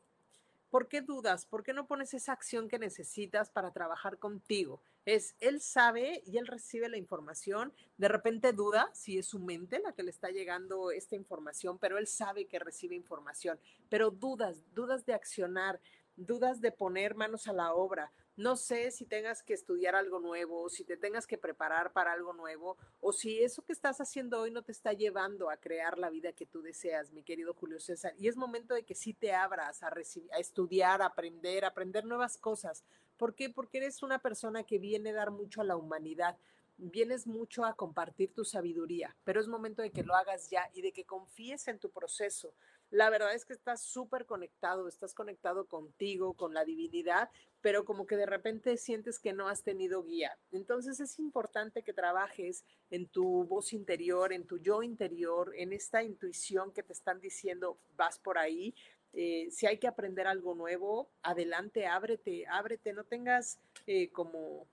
[0.69, 1.45] ¿Por qué dudas?
[1.45, 4.81] ¿Por qué no pones esa acción que necesitas para trabajar contigo?
[5.05, 9.79] Es, él sabe y él recibe la información, de repente duda si es su mente
[9.79, 13.57] la que le está llegando esta información, pero él sabe que recibe información,
[13.87, 15.79] pero dudas, dudas de accionar,
[16.17, 20.69] dudas de poner manos a la obra, no sé si tengas que estudiar algo nuevo,
[20.69, 24.51] si te tengas que preparar para algo nuevo, o si eso que estás haciendo hoy
[24.51, 28.13] no te está llevando a crear la vida que tú deseas, mi querido Julio César.
[28.17, 32.05] Y es momento de que sí te abras a, a estudiar, a aprender, a aprender
[32.05, 32.83] nuevas cosas.
[33.17, 33.49] ¿Por qué?
[33.49, 36.37] Porque eres una persona que viene a dar mucho a la humanidad
[36.77, 40.81] vienes mucho a compartir tu sabiduría, pero es momento de que lo hagas ya y
[40.81, 42.53] de que confíes en tu proceso.
[42.89, 47.29] La verdad es que estás súper conectado, estás conectado contigo, con la divinidad,
[47.61, 50.37] pero como que de repente sientes que no has tenido guía.
[50.51, 56.01] Entonces es importante que trabajes en tu voz interior, en tu yo interior, en esta
[56.01, 58.73] intuición que te están diciendo, vas por ahí.
[59.13, 64.65] Eh, si hay que aprender algo nuevo, adelante, ábrete, ábrete, no tengas eh, como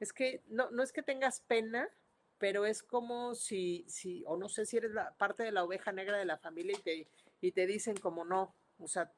[0.00, 1.88] es que no, no es que tengas pena,
[2.38, 5.92] pero es como si, si, o no sé si eres la parte de la oveja
[5.92, 7.08] negra de la familia y te,
[7.40, 9.12] y te dicen como no, o sea,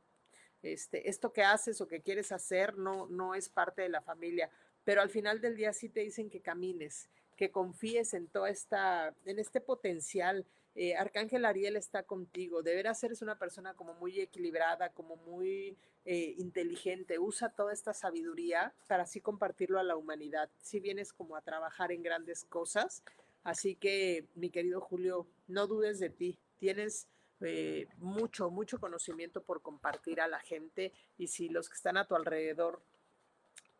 [0.62, 4.50] este, esto que haces o que quieres hacer no, no es parte de la familia,
[4.84, 9.14] pero al final del día sí te dicen que camines, que confíes en toda esta,
[9.24, 12.62] en este potencial, eh, Arcángel Ariel está contigo.
[12.62, 15.76] De veras eres una persona como muy equilibrada, como muy
[16.10, 17.18] eh, inteligente.
[17.18, 20.48] Usa toda esta sabiduría para así compartirlo a la humanidad.
[20.56, 23.02] Si vienes como a trabajar en grandes cosas.
[23.44, 26.38] Así que, mi querido Julio, no dudes de ti.
[26.58, 27.08] Tienes
[27.42, 30.94] eh, mucho, mucho conocimiento por compartir a la gente.
[31.18, 32.80] Y si los que están a tu alrededor,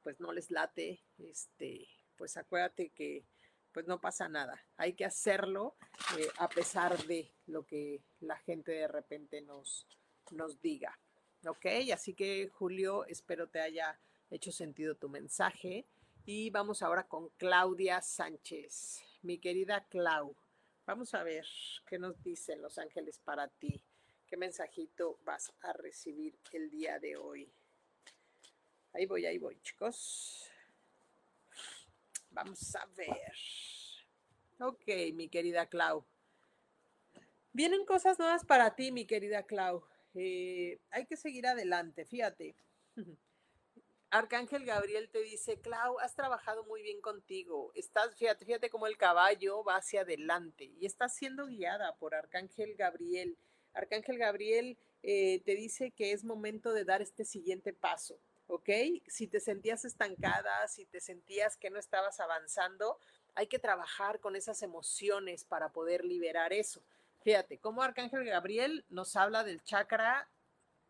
[0.02, 3.24] pues no les late, este, pues acuérdate que
[3.72, 4.62] pues no pasa nada.
[4.76, 5.76] Hay que hacerlo
[6.18, 9.86] eh, a pesar de lo que la gente de repente nos,
[10.30, 10.98] nos diga.
[11.46, 11.66] ¿Ok?
[11.92, 13.98] Así que Julio, espero te haya
[14.30, 15.86] hecho sentido tu mensaje.
[16.24, 19.02] Y vamos ahora con Claudia Sánchez.
[19.22, 20.36] Mi querida Clau,
[20.84, 21.46] vamos a ver
[21.86, 23.82] qué nos dicen los ángeles para ti.
[24.26, 27.50] ¿Qué mensajito vas a recibir el día de hoy?
[28.92, 30.50] Ahí voy, ahí voy, chicos.
[32.30, 33.32] Vamos a ver.
[34.60, 36.04] Ok, mi querida Clau.
[37.52, 39.82] Vienen cosas nuevas para ti, mi querida Clau.
[40.20, 42.56] Eh, hay que seguir adelante, fíjate.
[44.10, 47.70] Arcángel Gabriel te dice, Clau, has trabajado muy bien contigo.
[47.74, 52.74] Estás, fíjate, fíjate cómo el caballo va hacia adelante y estás siendo guiada por Arcángel
[52.74, 53.36] Gabriel.
[53.74, 58.18] Arcángel Gabriel eh, te dice que es momento de dar este siguiente paso.
[58.48, 58.70] ¿ok?
[59.06, 62.98] Si te sentías estancada, si te sentías que no estabas avanzando,
[63.34, 66.82] hay que trabajar con esas emociones para poder liberar eso.
[67.28, 70.30] Fíjate, como Arcángel Gabriel nos habla del chakra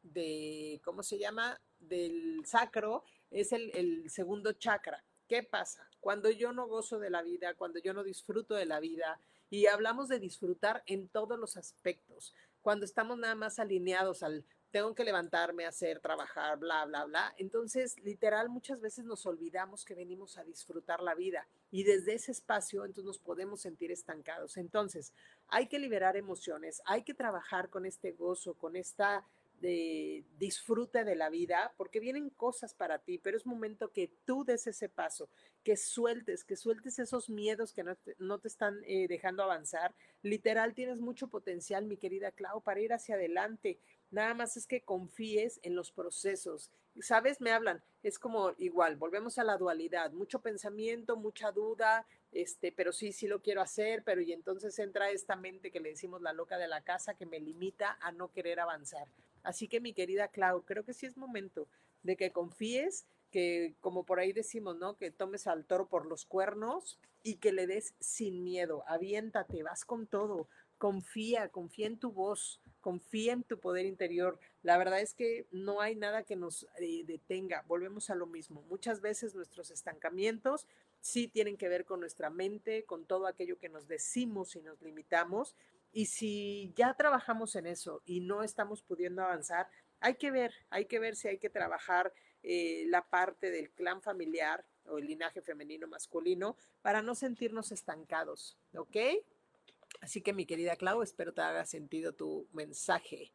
[0.03, 1.61] de, ¿cómo se llama?
[1.81, 5.03] Del sacro, es el, el segundo chakra.
[5.27, 5.91] ¿Qué pasa?
[5.99, 9.19] Cuando yo no gozo de la vida, cuando yo no disfruto de la vida,
[9.51, 14.95] y hablamos de disfrutar en todos los aspectos, cuando estamos nada más alineados al tengo
[14.95, 17.35] que levantarme, hacer, trabajar, bla, bla, bla.
[17.39, 22.33] Entonces, literal, muchas veces nos olvidamos que venimos a disfrutar la vida y desde ese
[22.33, 24.57] espacio, entonces nos podemos sentir estancados.
[24.57, 25.13] Entonces,
[25.49, 29.25] hay que liberar emociones, hay que trabajar con este gozo, con esta
[29.61, 34.45] de disfrute de la vida, porque vienen cosas para ti, pero es momento que tú
[34.45, 35.29] des ese paso,
[35.65, 39.95] que sueltes, que sueltes esos miedos que no te, no te están eh, dejando avanzar.
[40.23, 43.79] Literal, tienes mucho potencial, mi querida Clau, para ir hacia adelante.
[44.11, 46.71] Nada más es que confíes en los procesos.
[47.01, 47.41] ¿Sabes?
[47.41, 47.83] Me hablan.
[48.03, 50.13] Es como igual, volvemos a la dualidad.
[50.13, 55.11] Mucho pensamiento, mucha duda, este, pero sí, sí lo quiero hacer, pero y entonces entra
[55.11, 58.33] esta mente que le decimos la loca de la casa que me limita a no
[58.33, 59.09] querer avanzar.
[59.43, 61.69] Así que mi querida Clau, creo que sí es momento
[62.03, 64.97] de que confíes, que como por ahí decimos, ¿no?
[64.97, 68.85] Que tomes al toro por los cuernos y que le des sin miedo.
[68.87, 70.49] Aviéntate, vas con todo.
[70.79, 74.39] Confía, confía en tu voz confía en tu poder interior.
[74.63, 77.65] La verdad es que no hay nada que nos eh, detenga.
[77.67, 78.63] Volvemos a lo mismo.
[78.63, 80.67] Muchas veces nuestros estancamientos
[81.01, 84.81] sí tienen que ver con nuestra mente, con todo aquello que nos decimos y nos
[84.83, 85.57] limitamos.
[85.93, 89.69] Y si ya trabajamos en eso y no estamos pudiendo avanzar,
[90.01, 92.13] hay que ver, hay que ver si hay que trabajar
[92.43, 98.57] eh, la parte del clan familiar o el linaje femenino masculino para no sentirnos estancados,
[98.75, 98.97] ¿ok?
[100.01, 103.33] Así que mi querida Clau, espero te haga sentido tu mensaje.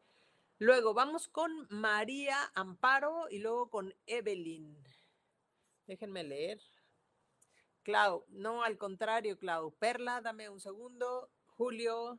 [0.58, 4.76] Luego vamos con María Amparo y luego con Evelyn.
[5.86, 6.60] Déjenme leer.
[7.82, 9.72] Clau, no, al contrario, Clau.
[9.72, 11.28] Perla, dame un segundo.
[11.56, 12.18] Julio,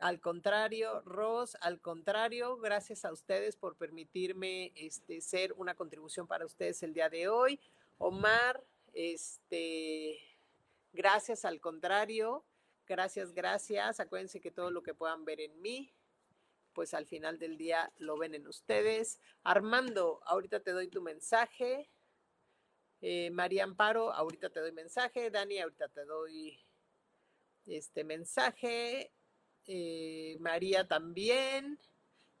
[0.00, 1.02] al contrario.
[1.02, 2.56] Ros, al contrario.
[2.56, 7.60] Gracias a ustedes por permitirme este, ser una contribución para ustedes el día de hoy.
[7.98, 10.18] Omar, este,
[10.92, 12.44] gracias al contrario.
[12.90, 14.00] Gracias, gracias.
[14.00, 15.94] Acuérdense que todo lo que puedan ver en mí,
[16.72, 19.20] pues al final del día lo ven en ustedes.
[19.44, 21.88] Armando, ahorita te doy tu mensaje.
[23.00, 25.30] Eh, María Amparo, ahorita te doy mensaje.
[25.30, 26.58] Dani, ahorita te doy
[27.64, 29.12] este mensaje.
[29.66, 31.78] Eh, María también.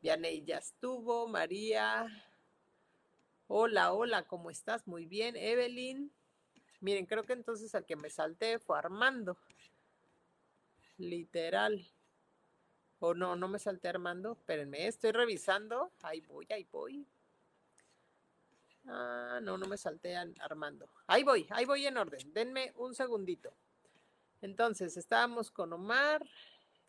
[0.02, 1.28] Vianey ya estuvo.
[1.28, 2.08] María.
[3.46, 4.84] Hola, hola, ¿cómo estás?
[4.88, 5.36] Muy bien.
[5.36, 6.12] Evelyn.
[6.80, 9.38] Miren, creo que entonces al que me salté fue Armando
[11.00, 11.84] literal.
[12.98, 14.32] O no, no me salté Armando.
[14.32, 15.90] Espérenme, estoy revisando.
[16.02, 17.06] Ahí voy, ahí voy.
[18.86, 20.88] Ah, no, no me salté Armando.
[21.06, 22.32] Ahí voy, ahí voy en orden.
[22.32, 23.52] Denme un segundito.
[24.42, 26.26] Entonces, estábamos con Omar.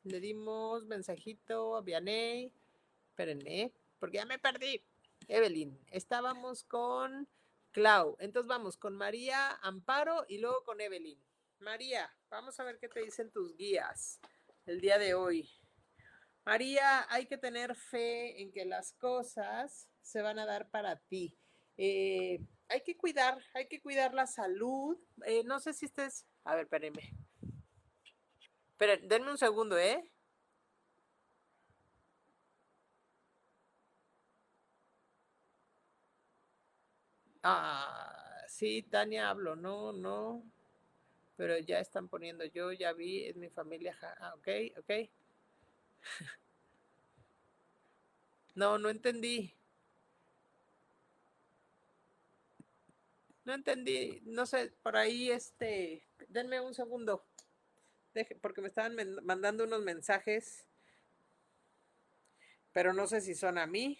[0.04, 2.52] Le dimos mensajito a Vianey.
[3.10, 4.82] Espérenme, porque ya me perdí.
[5.28, 5.78] Evelyn.
[5.92, 7.28] Estábamos con
[7.72, 8.18] Clau.
[8.20, 11.20] Entonces vamos con María Amparo y luego con Evelyn.
[11.62, 14.20] María, vamos a ver qué te dicen tus guías
[14.66, 15.48] el día de hoy.
[16.44, 21.38] María, hay que tener fe en que las cosas se van a dar para ti.
[21.78, 24.98] Eh, hay que cuidar, hay que cuidar la salud.
[25.26, 26.26] Eh, no sé si estés...
[26.46, 27.14] A ver, espérenme.
[28.72, 30.04] Esperen, denme un segundo, ¿eh?
[37.44, 40.44] Ah, sí, Tania hablo, no, no.
[41.42, 43.98] Pero ya están poniendo, yo ya vi, es mi familia.
[44.20, 45.10] Ah, ok, ok.
[48.54, 49.52] No, no entendí.
[53.44, 57.26] No entendí, no sé, por ahí este, denme un segundo,
[58.40, 60.68] porque me estaban mandando unos mensajes,
[62.72, 63.98] pero no sé si son a mí.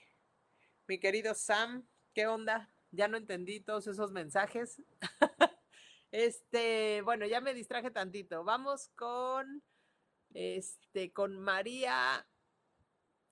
[0.88, 2.70] Mi querido Sam, ¿qué onda?
[2.92, 4.80] Ya no entendí todos esos mensajes.
[6.12, 8.44] este, bueno, ya me distraje tantito.
[8.44, 9.64] Vamos con,
[10.34, 12.28] este, con María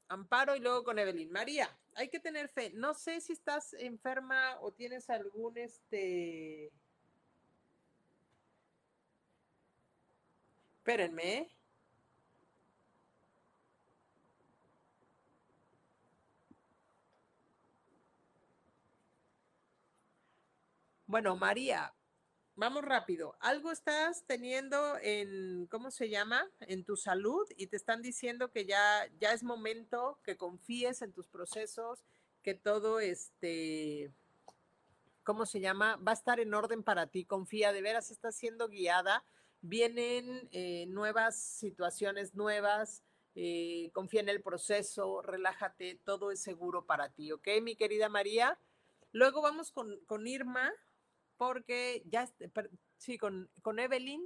[0.07, 1.31] Amparo y luego con Evelyn.
[1.31, 2.71] María, hay que tener fe.
[2.73, 6.71] No sé si estás enferma o tienes algún este.
[10.79, 11.51] Espérenme.
[21.05, 21.93] Bueno, María,
[22.59, 23.37] vamos rápido.
[23.39, 26.45] Algo estás teniendo en, ¿cómo se llama?
[26.59, 31.13] En tu salud y te están diciendo que ya, ya es momento que confíes en
[31.13, 32.03] tus procesos,
[32.43, 34.11] que todo este,
[35.23, 35.95] ¿cómo se llama?
[35.95, 37.23] Va a estar en orden para ti.
[37.23, 39.23] Confía, de veras estás siendo guiada.
[39.61, 43.03] Vienen eh, nuevas situaciones nuevas.
[43.35, 48.59] Eh, confía en el proceso, relájate, todo es seguro para ti, ¿ok, mi querida María?
[49.13, 50.73] Luego vamos con, con Irma
[51.39, 52.29] porque ya,
[52.97, 54.21] sí, con, con Evelyn.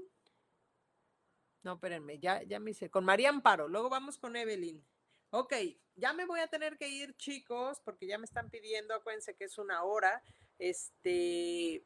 [1.61, 2.89] No, espérenme, ya, ya me hice.
[2.89, 4.84] Con María Amparo, luego vamos con Evelyn.
[5.30, 5.53] Ok,
[5.95, 9.43] ya me voy a tener que ir, chicos, porque ya me están pidiendo, acuérdense que
[9.43, 10.24] es una hora.
[10.57, 11.86] Este,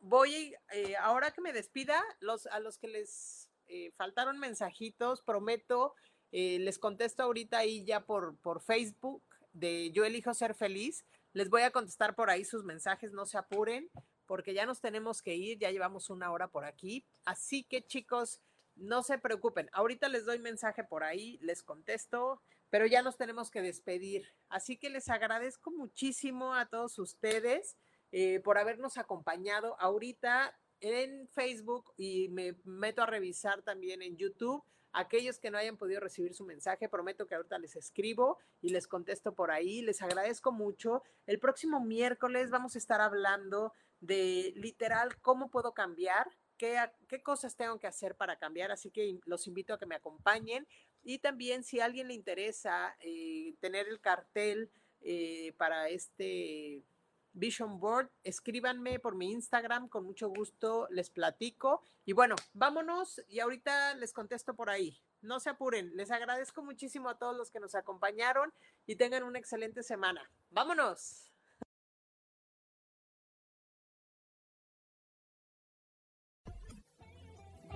[0.00, 5.94] voy, eh, ahora que me despida, los, a los que les eh, faltaron mensajitos, prometo,
[6.32, 9.22] eh, les contesto ahorita ahí ya por, por Facebook
[9.52, 11.04] de Yo elijo ser feliz.
[11.32, 13.88] Les voy a contestar por ahí sus mensajes, no se apuren
[14.26, 17.04] porque ya nos tenemos que ir, ya llevamos una hora por aquí.
[17.24, 18.40] Así que chicos,
[18.76, 19.68] no se preocupen.
[19.72, 24.26] Ahorita les doy mensaje por ahí, les contesto, pero ya nos tenemos que despedir.
[24.48, 27.76] Así que les agradezco muchísimo a todos ustedes
[28.12, 34.62] eh, por habernos acompañado ahorita en Facebook y me meto a revisar también en YouTube.
[34.92, 38.86] Aquellos que no hayan podido recibir su mensaje, prometo que ahorita les escribo y les
[38.86, 39.82] contesto por ahí.
[39.82, 41.02] Les agradezco mucho.
[41.26, 43.72] El próximo miércoles vamos a estar hablando
[44.04, 46.78] de literal cómo puedo cambiar, qué,
[47.08, 48.70] qué cosas tengo que hacer para cambiar.
[48.70, 50.66] Así que los invito a que me acompañen.
[51.02, 56.82] Y también si a alguien le interesa eh, tener el cartel eh, para este
[57.32, 61.82] Vision Board, escríbanme por mi Instagram, con mucho gusto les platico.
[62.04, 64.98] Y bueno, vámonos y ahorita les contesto por ahí.
[65.20, 68.52] No se apuren, les agradezco muchísimo a todos los que nos acompañaron
[68.86, 70.30] y tengan una excelente semana.
[70.50, 71.33] Vámonos.